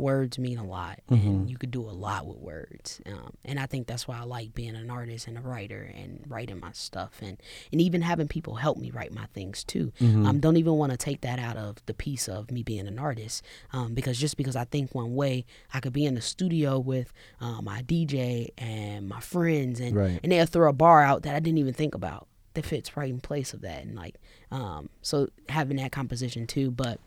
[0.00, 1.28] words mean a lot, Mm-hmm.
[1.28, 3.00] and you could do a lot with words.
[3.06, 6.24] Um, and I think that's why I like being an artist and a writer and
[6.28, 7.36] writing my stuff, and
[7.72, 9.92] and even having people help me write my things too.
[10.00, 10.26] Mm-hmm.
[10.26, 12.98] Um, don't even want to take that out of the piece of me being an
[12.98, 16.78] artist, um, because just because I think one way, I could be in the studio
[16.78, 20.20] with uh, my DJ and my friends, and Right.
[20.22, 23.10] and they'll throw a bar out that I didn't even think about that fits right
[23.10, 24.16] in place of that and like
[24.50, 26.98] um so having that composition too but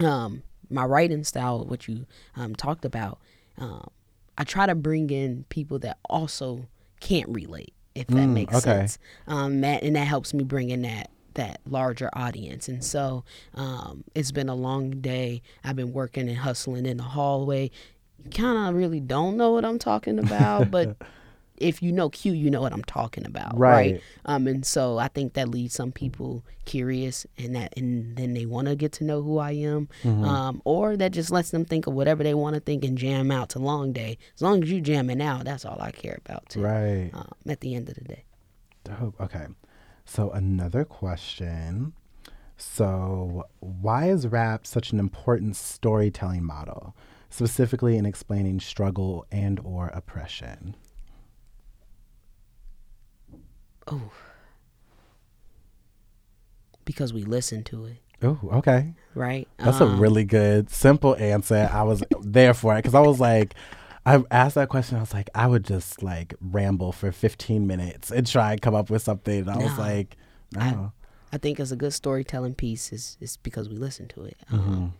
[0.00, 3.18] um my writing style what you um talked about
[3.58, 3.88] um
[4.36, 6.66] I try to bring in people that also
[7.00, 8.60] can't relate if that Mm, makes okay.
[8.62, 8.98] sense.
[9.26, 12.68] Um that and that helps me bring in that that larger audience.
[12.68, 13.24] And so
[13.54, 15.42] um it's been a long day.
[15.62, 17.70] I've been working and hustling in the hallway.
[18.24, 20.96] You kind of really don't know what I'm talking about but
[21.58, 23.92] if you know Cuee, you know what I'm talking about, right?
[23.92, 24.02] Right.
[24.24, 28.44] Um, and so I think that leaves some people curious, and that, and then they
[28.46, 30.24] want to get to know who I am, Mm-hmm.
[30.24, 33.30] um, or that just lets them think of whatever they want to think and jam
[33.30, 34.18] out to long day.
[34.34, 36.48] As long as you jamming out, that's all I care about.
[36.48, 36.62] Too.
[36.62, 37.10] right.
[37.12, 38.24] Um, at the end of the day,
[38.84, 39.20] Dope.
[39.20, 39.46] Okay.
[40.04, 41.92] So another question.
[42.56, 46.94] So why is rap such an important storytelling model,
[47.30, 50.76] specifically in explaining struggle and or oppression?
[53.88, 54.10] Oh,
[56.84, 58.94] because we listen to it, Oh, okay.
[59.14, 59.48] right?
[59.58, 61.68] That's a Um, really good, simple answer.
[61.72, 63.54] I was there for it because I was like,
[64.06, 64.98] I asked that question.
[64.98, 68.74] I was like, I would just like ramble for 15 minutes and try and come
[68.74, 69.40] up with something.
[69.40, 70.16] And I was like,
[70.56, 70.92] I- no.
[71.32, 74.36] I think it's a good storytelling piece is is because we listen to it.
[74.52, 74.94] Um,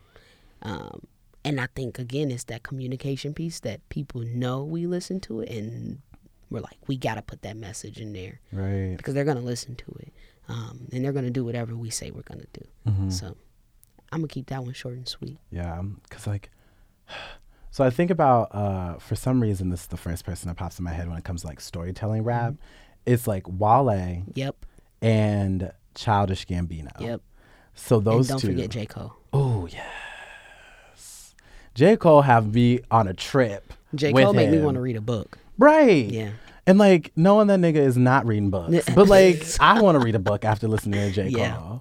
[0.62, 1.02] um,
[1.44, 5.50] and I think again it's that communication piece that people know we listen to it
[5.50, 6.00] and
[6.50, 8.96] we're like we got to put that message in there right.
[8.96, 10.12] because they're gonna listen to it
[10.48, 12.66] um, and they're gonna do whatever we say we're gonna do.
[12.86, 13.10] Mm-hmm.
[13.10, 13.36] So
[14.12, 15.38] I'm gonna keep that one short and sweet.
[15.50, 16.50] Yeah, because like,
[17.70, 20.78] so I think about uh, for some reason this is the first person that pops
[20.78, 22.54] in my head when it comes to like storytelling rap.
[23.06, 24.66] It's like Wale Yep,
[25.02, 26.98] and Childish Gambino.
[27.00, 27.20] yep.
[27.74, 28.54] So those and don't two.
[28.54, 29.14] forget J Cole.
[29.32, 31.34] Oh yes.
[31.74, 33.72] J Cole have me on a trip.
[33.94, 35.38] J Cole make me want to read a book.
[35.58, 36.06] Right.
[36.06, 36.30] Yeah.
[36.66, 40.14] And like knowing that nigga is not reading books, but like I want to read
[40.14, 41.40] a book after listening to J Cole.
[41.42, 41.78] Yeah.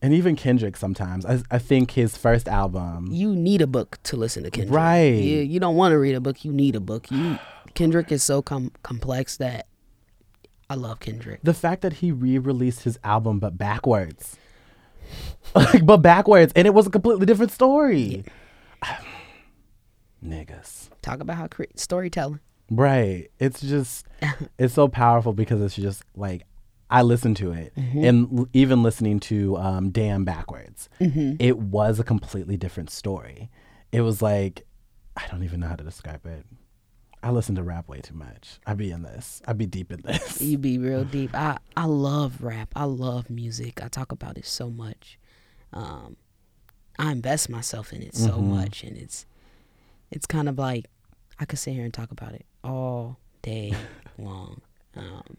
[0.00, 1.24] And even Kendrick sometimes.
[1.24, 3.08] I, I think his first album.
[3.10, 4.74] You need a book to listen to Kendrick.
[4.76, 5.14] Right.
[5.14, 6.44] You, you don't want to read a book.
[6.44, 7.10] You need a book.
[7.10, 7.38] You
[7.74, 9.66] Kendrick is so com- complex that
[10.68, 11.40] I love Kendrick.
[11.42, 14.36] the fact that he re-released his album but backwards
[15.54, 18.24] like but backwards and it was a completely different story
[20.24, 22.40] niggas Talk about how cre- storytelling.
[22.76, 23.28] Right.
[23.38, 24.06] It's just
[24.58, 26.44] it's so powerful because it's just like
[26.90, 30.90] i listened to it and l- even listening to um damn backwards
[31.40, 33.50] it was a completely different story.
[33.92, 34.66] It was like
[35.16, 36.44] i don't even know how to describe it.
[37.24, 38.58] I listen to rap way too much.
[38.66, 39.40] I be in this.
[39.46, 40.40] I be deep in this.
[40.42, 41.30] You be real deep.
[41.34, 42.70] I I love rap.
[42.74, 43.82] I love music.
[43.82, 45.18] I talk about it so much.
[45.72, 46.16] Um,
[46.98, 49.24] I invest myself in it so much, and it's
[50.10, 50.86] it's kind of like
[51.38, 53.74] I could sit here and talk about it all day
[54.18, 54.60] long.
[54.96, 55.36] Um,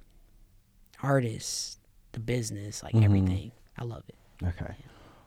[1.01, 1.79] artists,
[2.11, 3.51] the business, like everything.
[3.77, 4.15] I love it.
[4.45, 4.75] Okay.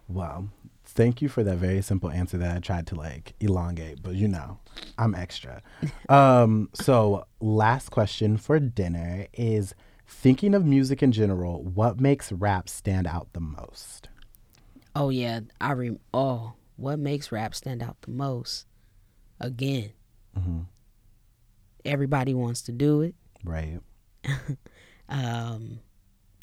[0.09, 0.49] Well,
[0.85, 4.29] thank you for that very simple answer that I tried to like elongate, but you
[4.29, 4.59] know,
[4.99, 5.63] I'm extra.
[6.09, 9.75] um, so last question for dinner is
[10.07, 14.09] thinking of music in general, what makes rap stand out the most?
[14.95, 15.99] Oh yeah, I rem.
[16.15, 18.67] Oh, what makes rap stand out the most?
[19.41, 19.93] Again,
[21.85, 23.15] everybody wants to do it.
[23.45, 23.81] Right.
[25.09, 25.81] um,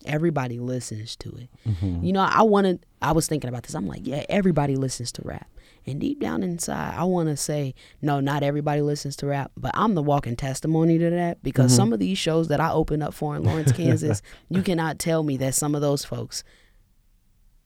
[0.06, 1.50] everybody listens to it.
[1.68, 2.04] Mm-hmm.
[2.04, 2.86] You know, I wanted.
[3.02, 3.76] I was thinking about this.
[3.76, 5.50] I'm like, yeah, everybody listens to rap,
[5.86, 9.72] and deep down inside, I want to say, no, not everybody listens to rap, but
[9.74, 11.76] I'm the walking testimony to that because Mm-hmm.
[11.78, 15.24] some of these shows that I open up for in Lawrence, Kansas, you cannot tell
[15.24, 16.44] me that some of those folks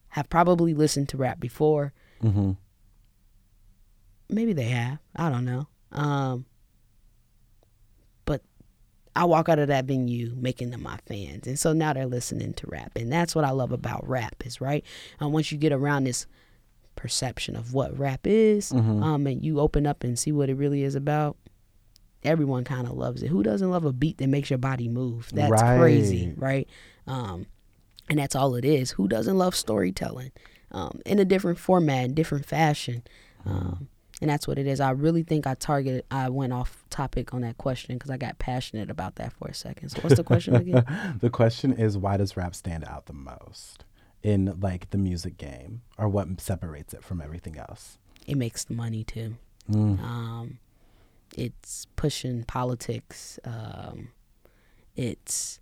[0.10, 1.94] have probably listened to rap before.
[2.24, 2.54] Mm-hmm.
[4.30, 4.98] Maybe they have.
[5.16, 5.68] I don't know.
[5.91, 6.45] Um,
[8.26, 8.41] but
[9.15, 12.54] I walk out of that venue making them my fans, and so now they're listening
[12.54, 14.84] to rap, and that's what I love about rap is right.
[15.19, 16.28] Um, once you get around this
[16.95, 19.04] perception of what rap is, Mhm.
[19.04, 21.38] um, and you open up and see what it really is about.
[22.23, 23.28] Everyone kind of loves it.
[23.28, 25.30] Who doesn't love a beat that makes your body move?
[25.34, 26.67] That's crazy, right?
[27.06, 27.45] Um,
[28.10, 28.91] and that's all it is.
[28.91, 30.32] Who doesn't love storytelling
[30.71, 33.04] um, in a different format, in different fashion?
[33.45, 33.88] Um,
[34.22, 34.80] and that's what it is.
[34.80, 36.06] I really think I targeted.
[36.10, 39.54] I went off topic on that question because I got passionate about that for a
[39.54, 39.90] second.
[39.90, 41.18] So what's the question again?
[41.22, 43.86] the question is why does rap stand out the most
[44.24, 47.98] in like the music game or what separates it from everything else?
[48.28, 49.38] it makes the money too.
[49.72, 50.00] Mm.
[50.04, 50.60] Um,
[51.36, 53.40] it's pushing politics.
[53.46, 54.10] Um,
[54.96, 55.60] it's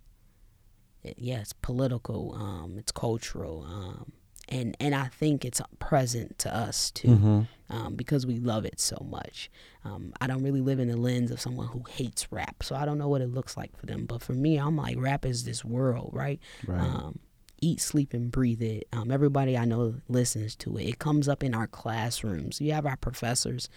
[1.02, 2.34] it, yeah, it's political.
[2.34, 3.64] Um, it's cultural.
[3.64, 4.12] Um,
[4.48, 7.48] and and I think it's present to us too Mhm.
[7.70, 9.50] um, because we love it so much.
[9.84, 12.84] Um, I don't really live in the lens of someone who hates rap, so I
[12.84, 14.06] don't know what it looks like for them.
[14.06, 16.40] But for me, I'm like rap is this world, right?
[16.66, 16.80] Right.
[16.80, 17.18] Um,
[17.60, 18.86] eat, sleep, and breathe it.
[18.92, 20.84] Um, everybody I know listens to it.
[20.88, 22.60] It comes up in our classrooms.
[22.60, 23.68] You have our professors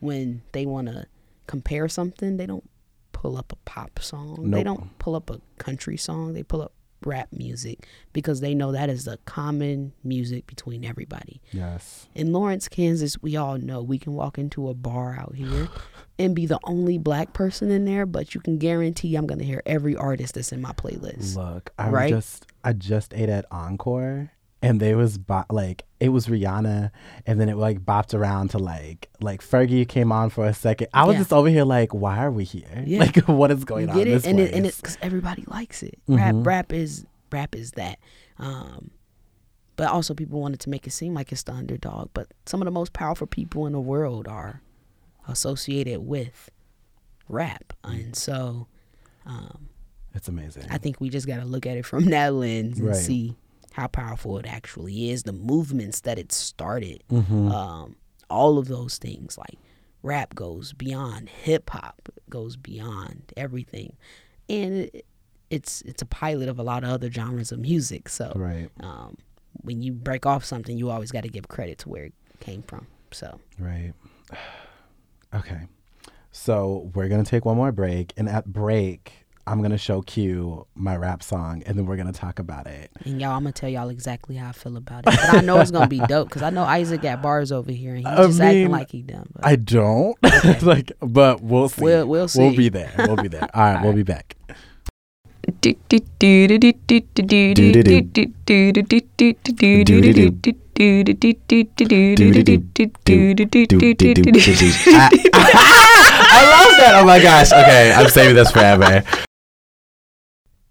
[0.00, 1.06] when they want to
[1.46, 2.68] compare something, they don't
[3.12, 4.50] pull up a pop song.
[4.50, 6.32] They don't pull up a country song.
[6.32, 6.72] They pull up
[7.04, 11.40] rap music because they know that is the common music between everybody.
[11.52, 12.06] yes.
[12.14, 15.68] In Lawrence, Kansas, we all know we can walk into a bar out here
[16.18, 19.44] and be the only black person in there, but you can guarantee I'm going to
[19.44, 21.36] hear every artist that's in my playlist.
[21.36, 22.10] Look, I Right?
[22.10, 24.32] just I just ate at Encore
[24.62, 26.90] and they was bo- like it was Rihanna
[27.26, 30.88] and then it like bopped around to like like Fergie came on for a second.
[30.94, 31.20] I was Yeah.
[31.20, 32.82] just over here like why are we here?
[32.86, 32.98] Yeah.
[33.04, 34.48] Like what is going you on get in it this and place?
[34.50, 36.46] it, and it's because everybody likes it rap Mhm.
[36.46, 37.98] rap is rap is that
[38.38, 38.90] um
[39.76, 42.66] but also people wanted to make it seem like it's the underdog but some of
[42.66, 44.60] the most powerful people in the world are
[45.28, 46.50] associated with
[47.28, 48.66] rap and so
[49.26, 49.68] um
[50.14, 50.64] it's amazing.
[50.70, 52.96] i think we just got to look at it from that lens and Right.
[52.96, 53.36] see
[53.72, 57.50] how powerful it actually is the movements that it started Mhm.
[57.52, 57.96] um,
[58.28, 59.58] all of those things like
[60.02, 63.96] rap goes beyond hip hop goes beyond everything
[64.48, 65.04] and it,
[65.50, 68.70] it's it's a pilot of a lot of other genres of music so right.
[68.80, 69.16] um,
[69.62, 72.62] when you break off something you always got to give credit to where it came
[72.62, 73.92] from so Right.
[75.34, 75.60] Okay.
[76.32, 80.96] So we're gonna take one more break, and at break, I'm gonna show Cuee my
[80.96, 82.90] rap song, and then we're gonna talk about it.
[83.04, 85.58] and y'all i'm gonna tell y'all exactly how i feel about it but i know
[85.60, 88.26] it's gonna be dope because i know isaac got bars over here and he's I
[88.26, 90.16] just acting like he done but I don't
[90.62, 91.82] like, but we'll see.
[91.82, 92.92] We'll- we'll We'll be there.
[92.98, 93.48] We'll be there.
[93.54, 94.36] All right, we'll be back.
[104.72, 106.92] I love that.
[107.00, 107.52] Oh my gosh.
[107.52, 109.02] Okay, I'm saving this forever.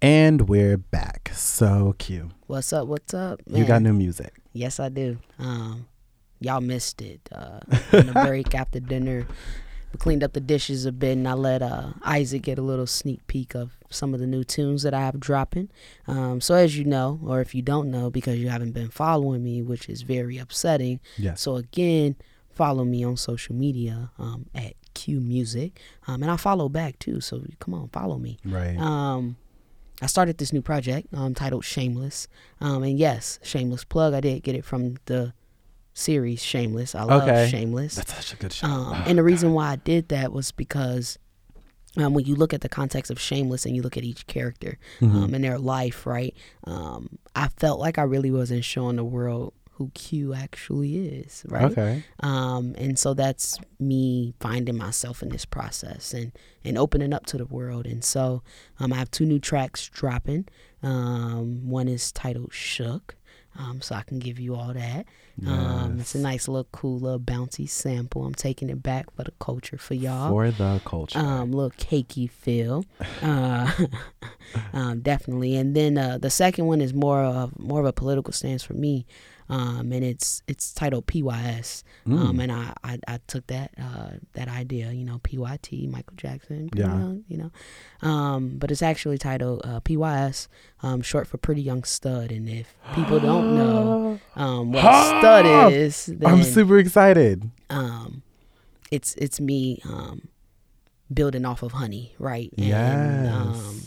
[0.01, 1.31] And we're back.
[1.33, 2.31] So cute.
[2.47, 4.33] what's up what's up You got new music.
[4.53, 5.19] Yes, I do.
[5.37, 5.87] Um,
[6.39, 7.27] y'all missed it.
[7.31, 7.59] Uh,
[7.93, 9.27] on the break after dinner,
[9.91, 12.87] we cleaned up the dishes a bit, and I let uh, Isaac get a little
[12.87, 15.69] sneak peek of some of the new tunes that I have dropping.
[16.07, 19.43] Um, so as you know, or if you don't know, because you haven't been following
[19.43, 21.01] me, which is very upsetting.
[21.17, 21.41] Yes.
[21.41, 22.15] So again,
[22.49, 27.19] follow me on social media um, at Cuee Music, um, and I follow back too.
[27.19, 28.37] So come on, follow me.
[28.45, 28.77] Right.
[28.77, 29.35] Um,
[30.01, 32.27] I started this new project um, titled Shameless.
[32.61, 34.13] Um, and yes, shameless plug.
[34.13, 35.33] I did get it from the
[35.93, 36.95] series Shameless.
[36.95, 37.49] I love Okay.
[37.49, 37.95] Shameless.
[37.95, 38.67] That's such a good show.
[38.67, 41.17] Um, and the reason why I did that was because
[41.97, 44.77] um, when you look at the context of Shameless and you look at each character
[45.01, 45.17] Mm-hmm.
[45.23, 46.33] um, and their life, right?
[46.65, 51.71] Um, I felt like I really wasn't showing the world who Cuee actually is, right?
[51.71, 52.03] Okay.
[52.19, 56.31] um, and so that's me finding myself in this process and
[56.63, 57.85] and opening up to the world.
[57.87, 58.43] And so
[58.79, 60.47] um, i have two new tracks dropping.
[60.83, 63.15] Um, one is titled shook.
[63.57, 65.05] Um, so i can give you all that.
[65.47, 68.25] Um, it's a nice little cool little bouncy sample.
[68.25, 70.29] I'm taking it back for the culture for y'all.
[70.29, 71.17] For the culture.
[71.19, 72.83] um, little cakey feel,
[73.21, 73.71] uh,
[74.73, 75.55] um, definitely.
[75.55, 78.73] And then uh, the second one is more of more of a political stance for
[78.73, 79.05] me,
[79.49, 81.83] um, and it's it's titled PYS.
[82.05, 82.43] Um, Mm.
[82.43, 86.93] and I, I, I took that uh, that idea, you know, PYT, Michael Jackson, Yeah.
[86.93, 87.51] you know, you know.
[88.09, 90.47] Um, but it's actually titled uh, PYS,
[90.81, 92.31] um, short for Pretty Young Stud.
[92.31, 97.49] And if people don't know um, what stud is, then I'm super excited.
[97.69, 98.23] um
[98.91, 100.29] it's it's me um
[101.13, 103.31] building off of honey right and yes.
[103.31, 103.81] um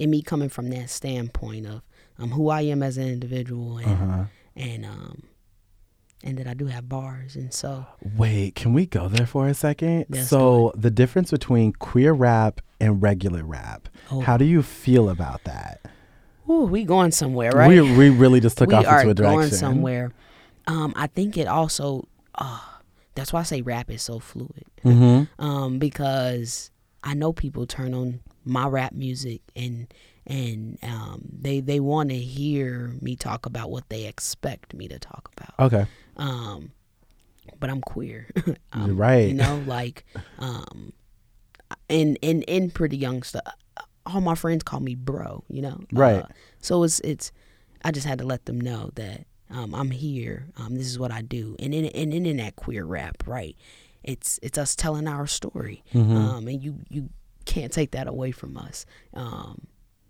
[0.00, 1.82] and me coming from that standpoint of
[2.20, 4.24] um who i am as an individual and uh-huh.
[4.56, 5.22] And um
[6.22, 7.86] and that I do have bars, and so
[8.16, 10.06] Wait, can we go there for a second?
[10.24, 13.88] So, the difference between queer rap and regular rap.
[14.10, 14.20] Oh.
[14.20, 15.80] How do you feel about that?
[16.48, 17.68] ooh, we going somewhere, right?
[17.68, 19.36] We, we really just took we off into a direction.
[19.36, 20.12] going somewhere.
[20.66, 22.60] Um, I think it also, uh,
[23.14, 24.64] that's why I say rap is so fluid.
[24.84, 25.24] Mm-hmm.
[25.44, 26.70] Um, because
[27.02, 29.92] I know people turn on my rap music and
[30.26, 34.98] and um, they they want to hear me talk about what they expect me to
[34.98, 35.66] talk about.
[35.72, 35.86] Okay.
[36.16, 36.70] Um,
[37.60, 38.28] but I'm queer.
[38.72, 39.28] um, right.
[39.28, 40.04] You know, like
[40.38, 40.92] um,
[41.90, 43.42] and and and pretty young stuff.
[44.06, 45.44] All my friends call me bro.
[45.48, 46.22] You know, Right.
[46.22, 46.28] Uh,
[46.60, 47.32] so it's it's.
[47.86, 50.46] I just had to let them know that um, I'm here.
[50.56, 53.56] Um, this is what I do, and in and in, in that queer rap, right?
[54.02, 56.16] It's it's us telling our story, Mm-hmm.
[56.16, 57.10] um, and you you
[57.44, 58.86] can't take that away from us.
[59.12, 59.66] Um,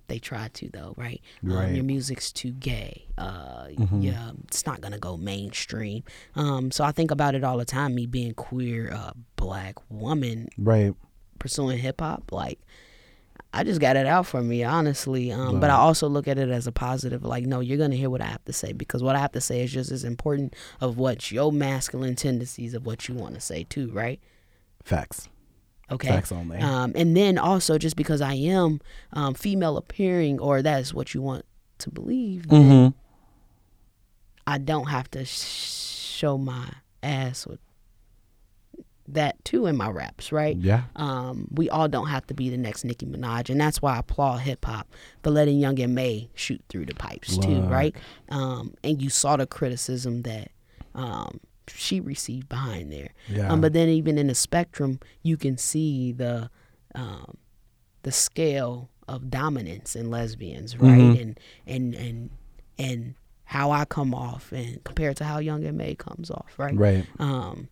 [0.08, 1.20] they try to though, right?
[1.44, 3.06] Um, your music's too gay.
[3.16, 4.02] Uh, Mhm.
[4.04, 6.02] Yeah, it's not gonna go mainstream.
[6.34, 7.94] Um, so I think about it all the time.
[7.94, 10.94] Me being queer, uh, black woman Right.
[11.38, 12.60] pursuing hip hop, like
[13.52, 15.30] I just got it out for me, honestly.
[15.30, 17.22] Um, but I also look at it as a positive.
[17.24, 19.40] Like, no, you're gonna hear what I have to say because what I have to
[19.40, 23.40] say is just as important of what your masculine tendencies of what you want to
[23.40, 24.18] say too, right?
[24.82, 25.28] Facts.
[25.90, 26.08] Okay.
[26.08, 26.58] Facts only.
[26.58, 28.80] Um, and then also just because I am
[29.12, 31.44] um, female appearing, or that's what you want
[31.78, 32.98] to believe, then mm-hmm.
[34.46, 36.68] I don't have to sh- show my
[37.02, 37.60] ass with
[39.08, 40.56] that too in my raps, right?
[40.56, 40.84] Yeah.
[40.96, 43.98] Um, we all don't have to be the next Nicki Minaj, and that's why I
[43.98, 44.88] applaud hip hop
[45.22, 47.94] for letting Young M.A shoot through the pipes too, right?
[48.30, 50.50] Um, and you saw the criticism that
[50.94, 53.10] um, she received behind there.
[53.28, 53.50] Yeah.
[53.50, 56.50] Um, but then even in the spectrum, you can see the
[56.94, 57.36] um,
[58.02, 60.98] the scale of dominance in lesbians, right?
[60.98, 61.20] Mhm.
[61.20, 62.30] And and and
[62.78, 66.74] and how I come off and compared to how Young M.A comes off, right?
[66.76, 67.06] right.
[67.18, 67.68] Um,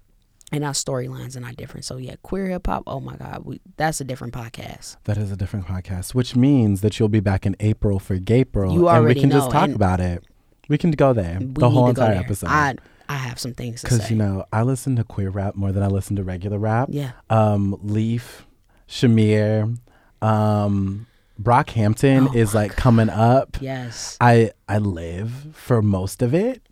[0.53, 1.87] and our storylines are not different.
[1.87, 2.83] So yeah, queer hip hop.
[2.87, 4.97] Oh my God, we, that's a different podcast.
[5.05, 8.75] That is a different podcast, which means that you'll be back in April for Gapril,
[8.75, 10.25] You already and we can just talk and- about it.
[10.69, 12.49] We can go there the whole entire episode.
[12.49, 12.75] I
[13.13, 13.97] I have some things to say.
[13.97, 16.89] Because you know, I listen to queer rap more than I listen to regular rap.
[16.91, 17.13] yeah.
[17.29, 18.43] Um, Le1f,
[18.89, 19.77] Shamir,
[20.23, 21.07] um,
[21.41, 23.57] Brockhampton Oh is like coming up.
[23.61, 24.17] Yes.
[24.21, 26.63] I I live for most of it,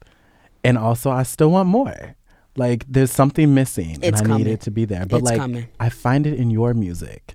[0.64, 2.16] and also I still want more.
[2.56, 5.06] Like there's something missing, It's and I need it to be there.
[5.06, 5.68] But It's like coming.
[5.78, 7.34] I find it in your music,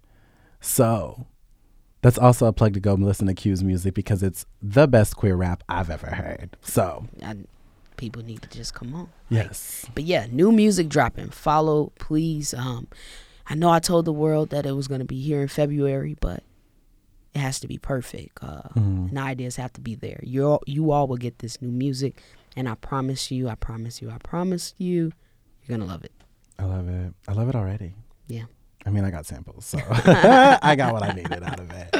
[0.62, 1.26] so
[2.02, 5.16] that's also a plug to go and listen to Cuee's music because it's the best
[5.16, 6.58] queer rap I've ever heard.
[6.62, 7.36] So I,
[7.98, 9.10] people need to just come on.
[9.30, 11.30] yes, But yeah, new music dropping.
[11.30, 12.54] Follow, please.
[12.54, 12.88] Um,
[13.48, 16.44] I know I told the world that it was gonna be here in February, but
[17.34, 18.42] it has to be perfect.
[18.44, 19.10] Uh, Mhm.
[19.10, 20.20] and the ideas have to be there.
[20.24, 22.22] You all, you all will get this new music,
[22.56, 25.12] and I promise you, I promise you, I promise you,
[25.66, 26.12] you're gonna love it.
[26.58, 27.14] I love it.
[27.28, 27.94] I love it already.
[28.28, 28.44] Yeah.
[28.86, 29.80] I mean, I got samples, so
[30.62, 31.96] I got what I needed out of it.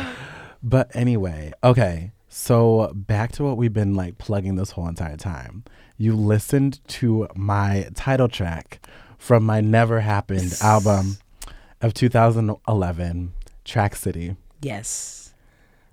[0.64, 2.12] But anyway, okay.
[2.30, 5.64] So back to what we've been like plugging this whole entire time.
[5.98, 8.86] You listened to my title track
[9.18, 11.18] from my Never Happened album
[11.82, 13.34] of 2011,
[13.64, 14.36] Track City.
[14.62, 15.34] Yes,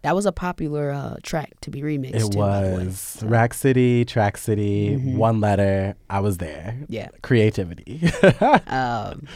[0.03, 2.15] that was a popular uh, track to be remixed.
[2.15, 5.15] It too, was So, Rack City, Track City, Mhm.
[5.17, 5.95] one letter.
[6.11, 6.77] I was there.
[6.89, 7.09] Yeah.
[7.23, 8.03] Creativity.
[8.67, 9.29] um,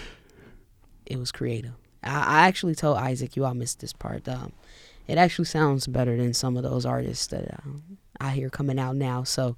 [1.07, 1.75] it was creative.
[2.03, 4.53] I, I actually told Isaac, "You all missed this part." Um,
[5.07, 8.97] it actually sounds better than some of those artists that um, I hear coming out
[8.97, 9.23] now.
[9.23, 9.57] So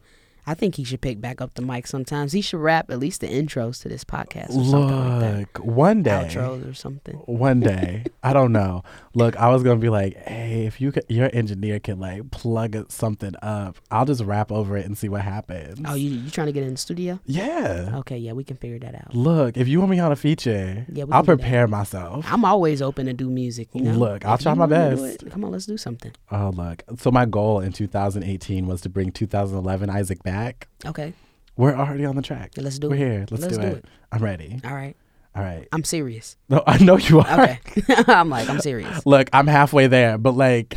[0.51, 2.33] I think he should pick back up the mic sometimes.
[2.33, 5.39] He should rap at least the intros to this podcast or something like that.
[5.39, 6.27] Look, one day.
[6.31, 7.15] Outros or something.
[7.27, 8.83] one day i don't know
[9.15, 12.91] look i was gonna be like hey if you could, your engineer can like plug
[12.91, 16.47] something up i'll just rap over it and see what happens Oh, you you trying
[16.49, 17.21] to get in the studio?
[17.27, 19.15] yeah Okay, yeah, we can figure that out.
[19.15, 23.07] look if you want me on a feature Yeah, i'll prepare myself I'm always open
[23.07, 23.69] to do music.
[23.75, 23.93] You know?
[23.93, 25.29] Look, I'll If try my best.
[25.31, 26.13] Come on, let's do something.
[26.31, 30.38] oh look so my goal in 2018 was to bring 2011 isaac back
[30.87, 31.13] Okay,
[31.57, 32.91] we're already on the track let's do it.
[32.91, 33.77] we're here let's, Let's do, do it.
[33.79, 33.85] it.
[34.13, 34.97] i'm ready All right,
[35.35, 36.37] all right I'm serious.
[36.49, 37.59] no i know you are Okay,
[38.07, 39.05] I'm like I'm serious.
[39.07, 40.77] look i'm halfway there but like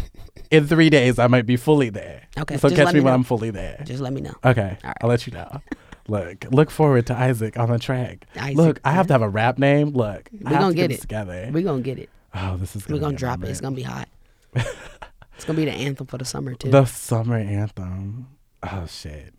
[0.49, 3.03] in three days i might be fully there Okay, so just catch let me me
[3.05, 4.33] when i'm fully there Just let me know.
[4.43, 4.97] Okay, All right.
[5.01, 5.61] I'll let you know.
[6.07, 8.25] Look, look forward to Isaac on the track.
[8.35, 9.89] Isaac, Look, I have to have a rap name.
[9.89, 11.01] Look, We I have gonna to get this it.
[11.01, 11.49] together.
[11.53, 12.09] We're gonna get it.
[12.33, 13.49] oh, this is We're gonna gonna drop it.
[13.49, 14.09] It's gonna be hot.
[14.55, 16.71] it's gonna be the anthem for the summer too.
[16.71, 18.27] the summer anthem.
[18.63, 19.33] Oh shit!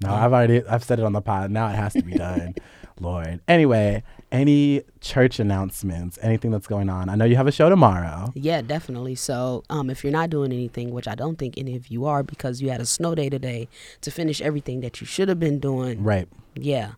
[0.00, 1.50] No, I've already I've said it on the pod.
[1.50, 2.54] Now it has to be done.
[3.00, 3.40] Lord.
[3.48, 7.08] Anyway, any church announcements, anything that's going on?
[7.08, 8.32] I know you have a show tomorrow.
[8.34, 9.14] Yeah, definitely.
[9.14, 12.22] So, um, if you're not doing anything, which I don't think any of you are,
[12.22, 13.68] because you had a snow day today
[14.00, 16.02] to finish everything that you should have been doing.
[16.02, 16.28] Right.
[16.54, 16.92] Yeah.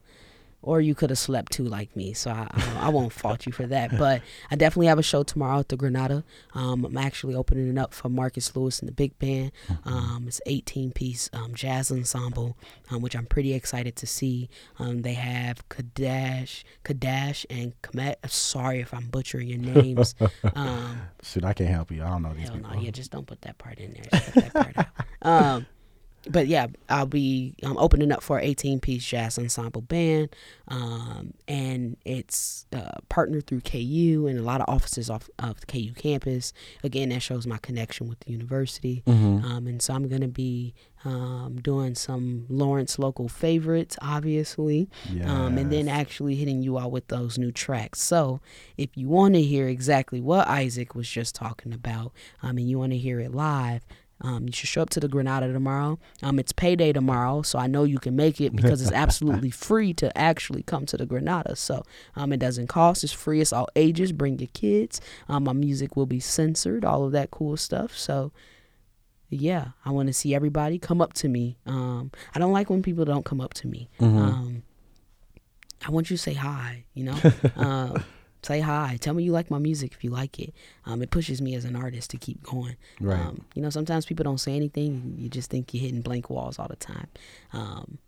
[0.63, 2.13] Or you could have slept too, like me.
[2.13, 3.97] So I, I, I won't fault you for that.
[3.97, 6.23] But I definitely have a show tomorrow at the Granada.
[6.53, 9.53] Um, I'm actually opening it up for Marcus Lewis and the big band.
[9.85, 12.59] Um, it's 18 piece um, jazz ensemble,
[12.91, 14.51] um, which I'm pretty excited to see.
[14.79, 18.17] Um, they have Kadesh, Kadesh, and Komet.
[18.29, 20.15] Sorry if I'm butchering your names.
[20.55, 22.03] Um, Shoot, I can't help you.
[22.03, 22.75] I don't know these Hell people.
[22.75, 24.03] no, yeah, just don't put that part in there.
[24.11, 24.87] Just cut that part
[25.23, 25.63] out.
[26.29, 30.29] But yeah, I'll be um, opening up for an 18 piece jazz ensemble band,
[30.69, 35.67] um, and it's uh, partnered through KU and a lot of offices off of the
[35.67, 36.53] KU campus.
[36.85, 39.03] Again, that shows my connection with the university.
[39.07, 39.43] Mhm.
[39.45, 44.91] Um, and so I'm going to be um, doing some Lawrence local favorites, obviously
[45.25, 48.03] um, and then actually hitting you all with those new tracks.
[48.03, 48.41] So,
[48.77, 52.13] if you want to hear exactly what Isaac was just talking about,
[52.43, 53.83] um, and you want to hear it live,
[54.23, 55.99] um, you should show up to the Granada tomorrow.
[56.23, 59.93] Um, it's payday tomorrow, so I know you can make it because it's absolutely free
[59.95, 61.57] to actually come to the Granada.
[61.57, 61.83] So,
[62.17, 63.41] um, it doesn't cost; it's free.
[63.41, 64.13] It's all ages.
[64.13, 65.01] Bring your kids.
[65.29, 66.85] Um, my music will be censored.
[66.85, 67.97] All of that cool stuff.
[67.97, 68.33] So.
[69.33, 71.57] Yeah, I want to see everybody come up to me.
[71.65, 73.89] Um, I don't like when people don't come up to me.
[74.01, 74.17] Mhm.
[74.19, 74.63] Um,
[75.87, 77.17] I want you to say hi, you know?
[77.55, 78.03] um,
[78.43, 78.99] say hi.
[79.01, 80.55] Tell me you like my music if you like it.
[80.87, 82.77] Um, it pushes me as an artist to keep going.
[83.01, 83.21] Right.
[83.21, 85.15] Um, you know, sometimes people don't say anything.
[85.19, 87.09] You just think you're hitting blank walls all the time.
[87.53, 87.99] Um,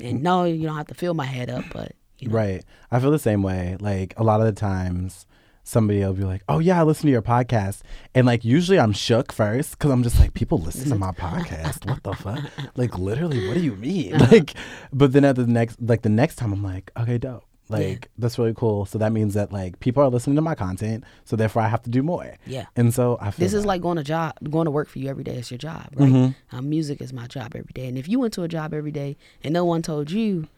[0.00, 2.34] and no, you don't have to fill my head up, but, you know.
[2.36, 2.64] Right.
[2.90, 3.76] I feel the same way.
[3.80, 5.26] Like a lot of the times
[5.64, 7.82] somebody will be like, "Oh yeah, I listen to your podcast."
[8.14, 11.86] And like usually I'm shook first cuz I'm just like, "People listen to my podcast.
[11.86, 12.40] What the fuck?"
[12.76, 14.18] Like literally, what do you mean?
[14.18, 14.54] Like
[14.92, 18.38] but then at the next like the next time I'm like, "Okay, dope." Like that's
[18.38, 18.84] really cool.
[18.84, 21.82] So that means that like people are listening to my content, so therefore I have
[21.84, 22.34] to do more.
[22.46, 22.66] Yeah.
[22.76, 23.68] And so I feel This is that.
[23.68, 25.36] like going to job, going to work for you every day.
[25.36, 26.10] It's your job, right?
[26.12, 26.34] Mhm.
[26.52, 27.86] Um, music is my job every day.
[27.86, 30.48] And if you went to a job every day and no one told you,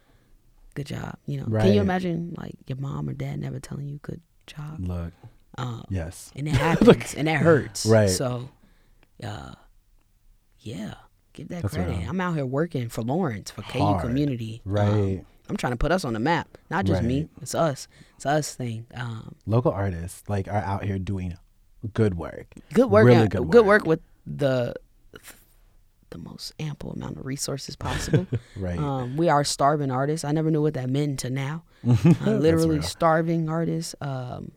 [0.73, 1.63] good job, you know, right.
[1.63, 4.79] can you imagine like your mom or dad never telling you good job?
[4.79, 5.13] Look,
[5.57, 6.33] Um, yes.
[6.35, 7.85] and it happens and that hurts.
[7.85, 8.09] Right.
[8.09, 8.49] So,
[9.23, 9.53] uh,
[10.59, 10.95] yeah,
[11.31, 11.97] give that That's credit.
[11.99, 12.09] real.
[12.09, 14.01] I'm out here working for Lawrence for KU Hard.
[14.01, 14.61] community.
[14.65, 15.25] Um, Right.
[15.49, 17.27] I'm trying to put us on the map, not just me.
[17.41, 17.87] It's us.
[18.15, 18.85] It's us thing.
[18.95, 21.37] Um, Local artists like are out here doing
[21.93, 22.47] good work.
[22.73, 23.05] good work.
[23.05, 23.51] Really good, work.
[23.51, 23.85] good work.
[23.85, 24.73] with the
[26.11, 28.25] the most ample amount of resources possible.
[28.57, 28.79] Right.
[28.79, 30.23] um, we are starving artists.
[30.23, 31.63] I never knew what that meant until now.
[32.25, 33.93] Uh, literally starving artists.
[34.01, 34.51] Um,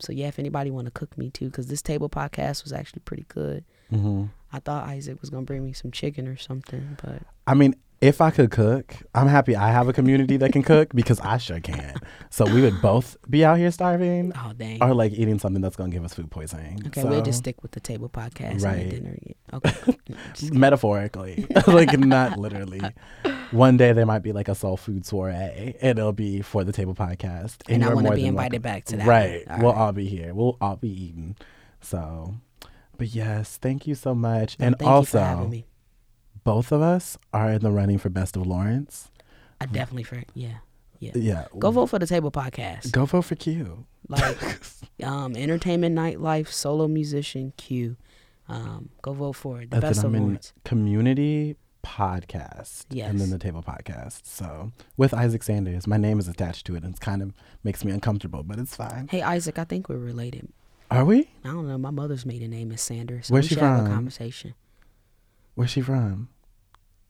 [0.00, 3.00] so yeah, if anybody want to cook me too, because this table podcast was actually
[3.04, 3.64] pretty good.
[3.88, 7.74] hmm I thought Isaac was gonna bring me some chicken or something, but I mean,
[8.02, 11.38] if I could cook, I'm happy I have a community that can cook because I
[11.38, 11.96] sure can't.
[12.30, 14.82] So we would both be out here starving oh dang.
[14.82, 16.82] or like eating something that's gonna give us food poisoning.
[16.88, 18.78] Okay, so, we'll just stick with the table podcast Right.
[18.78, 19.16] and dinner.
[19.54, 19.96] Okay.
[20.52, 22.80] Metaphorically, like not literally.
[23.52, 26.72] One day there might be like a soul food soiree, and it'll be for the
[26.72, 27.58] table podcast.
[27.68, 28.78] and I you're want to be invited welcome.
[28.80, 29.06] back to that.
[29.06, 29.60] Right, one.
[29.60, 29.78] we'll right.
[29.78, 30.34] all be here.
[30.34, 31.36] We'll all be eating.
[31.80, 32.34] So,
[32.98, 34.58] but yes, thank you so much.
[34.58, 35.66] No, and thank you for having also, me.
[36.44, 39.10] Both of us are in the running for best of Lawrence.
[39.60, 40.58] I definitely for yeah.
[40.98, 41.46] Yeah, Yeah.
[41.58, 42.92] Go vote for the table podcast.
[42.92, 43.84] Go vote for Cuee.
[44.08, 44.60] Like
[45.04, 47.96] um, entertainment nightlife solo musician Cuee.
[48.48, 49.70] Um, go vote for it.
[49.70, 50.52] The That's best of Lawrence.
[50.64, 53.10] community podcast yes.
[53.10, 54.20] and then the table podcast.
[54.24, 57.32] So with Isaac Sanders, my name is attached to it, and it's kind of
[57.64, 59.08] makes me uncomfortable, but it's fine.
[59.10, 60.48] Hey Isaac, I think we're related.
[60.90, 61.30] Are we?
[61.44, 61.78] I don't know.
[61.78, 63.26] My mother's maiden name is Sanders.
[63.28, 63.94] So Where's we she should have a from?
[63.94, 64.54] conversation.
[65.54, 66.28] Where's she from?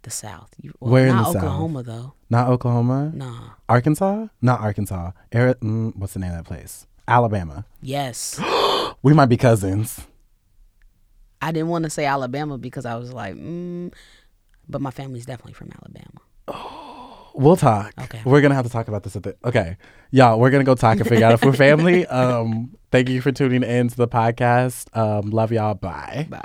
[0.02, 0.50] The South.
[0.60, 1.44] You, well, Where in not the South?
[1.44, 2.12] Oklahoma though.
[2.28, 3.12] Not Oklahoma.
[3.14, 3.50] Nah.
[3.68, 4.26] Arkansas?
[4.40, 5.12] Not Arkansas.
[5.32, 6.86] Ari- mm, what's the name of that place?
[7.08, 7.64] Alabama.
[7.80, 8.40] Yes.
[9.04, 10.06] We might be cousins.
[11.40, 13.92] I didn't want to say Alabama because I was like, mm,
[14.68, 16.20] but my family's definitely from Alabama.
[17.34, 17.94] We'll talk.
[17.98, 18.20] Okay.
[18.26, 19.78] We're gonna have to talk about this at the okay.
[20.10, 22.06] Y'all, we're gonna go talk and figure out if we're family.
[22.12, 24.94] Um, thank you for tuning in to the podcast.
[24.94, 25.72] Um, love y'all.
[25.72, 26.26] Bye.
[26.28, 26.44] Bye.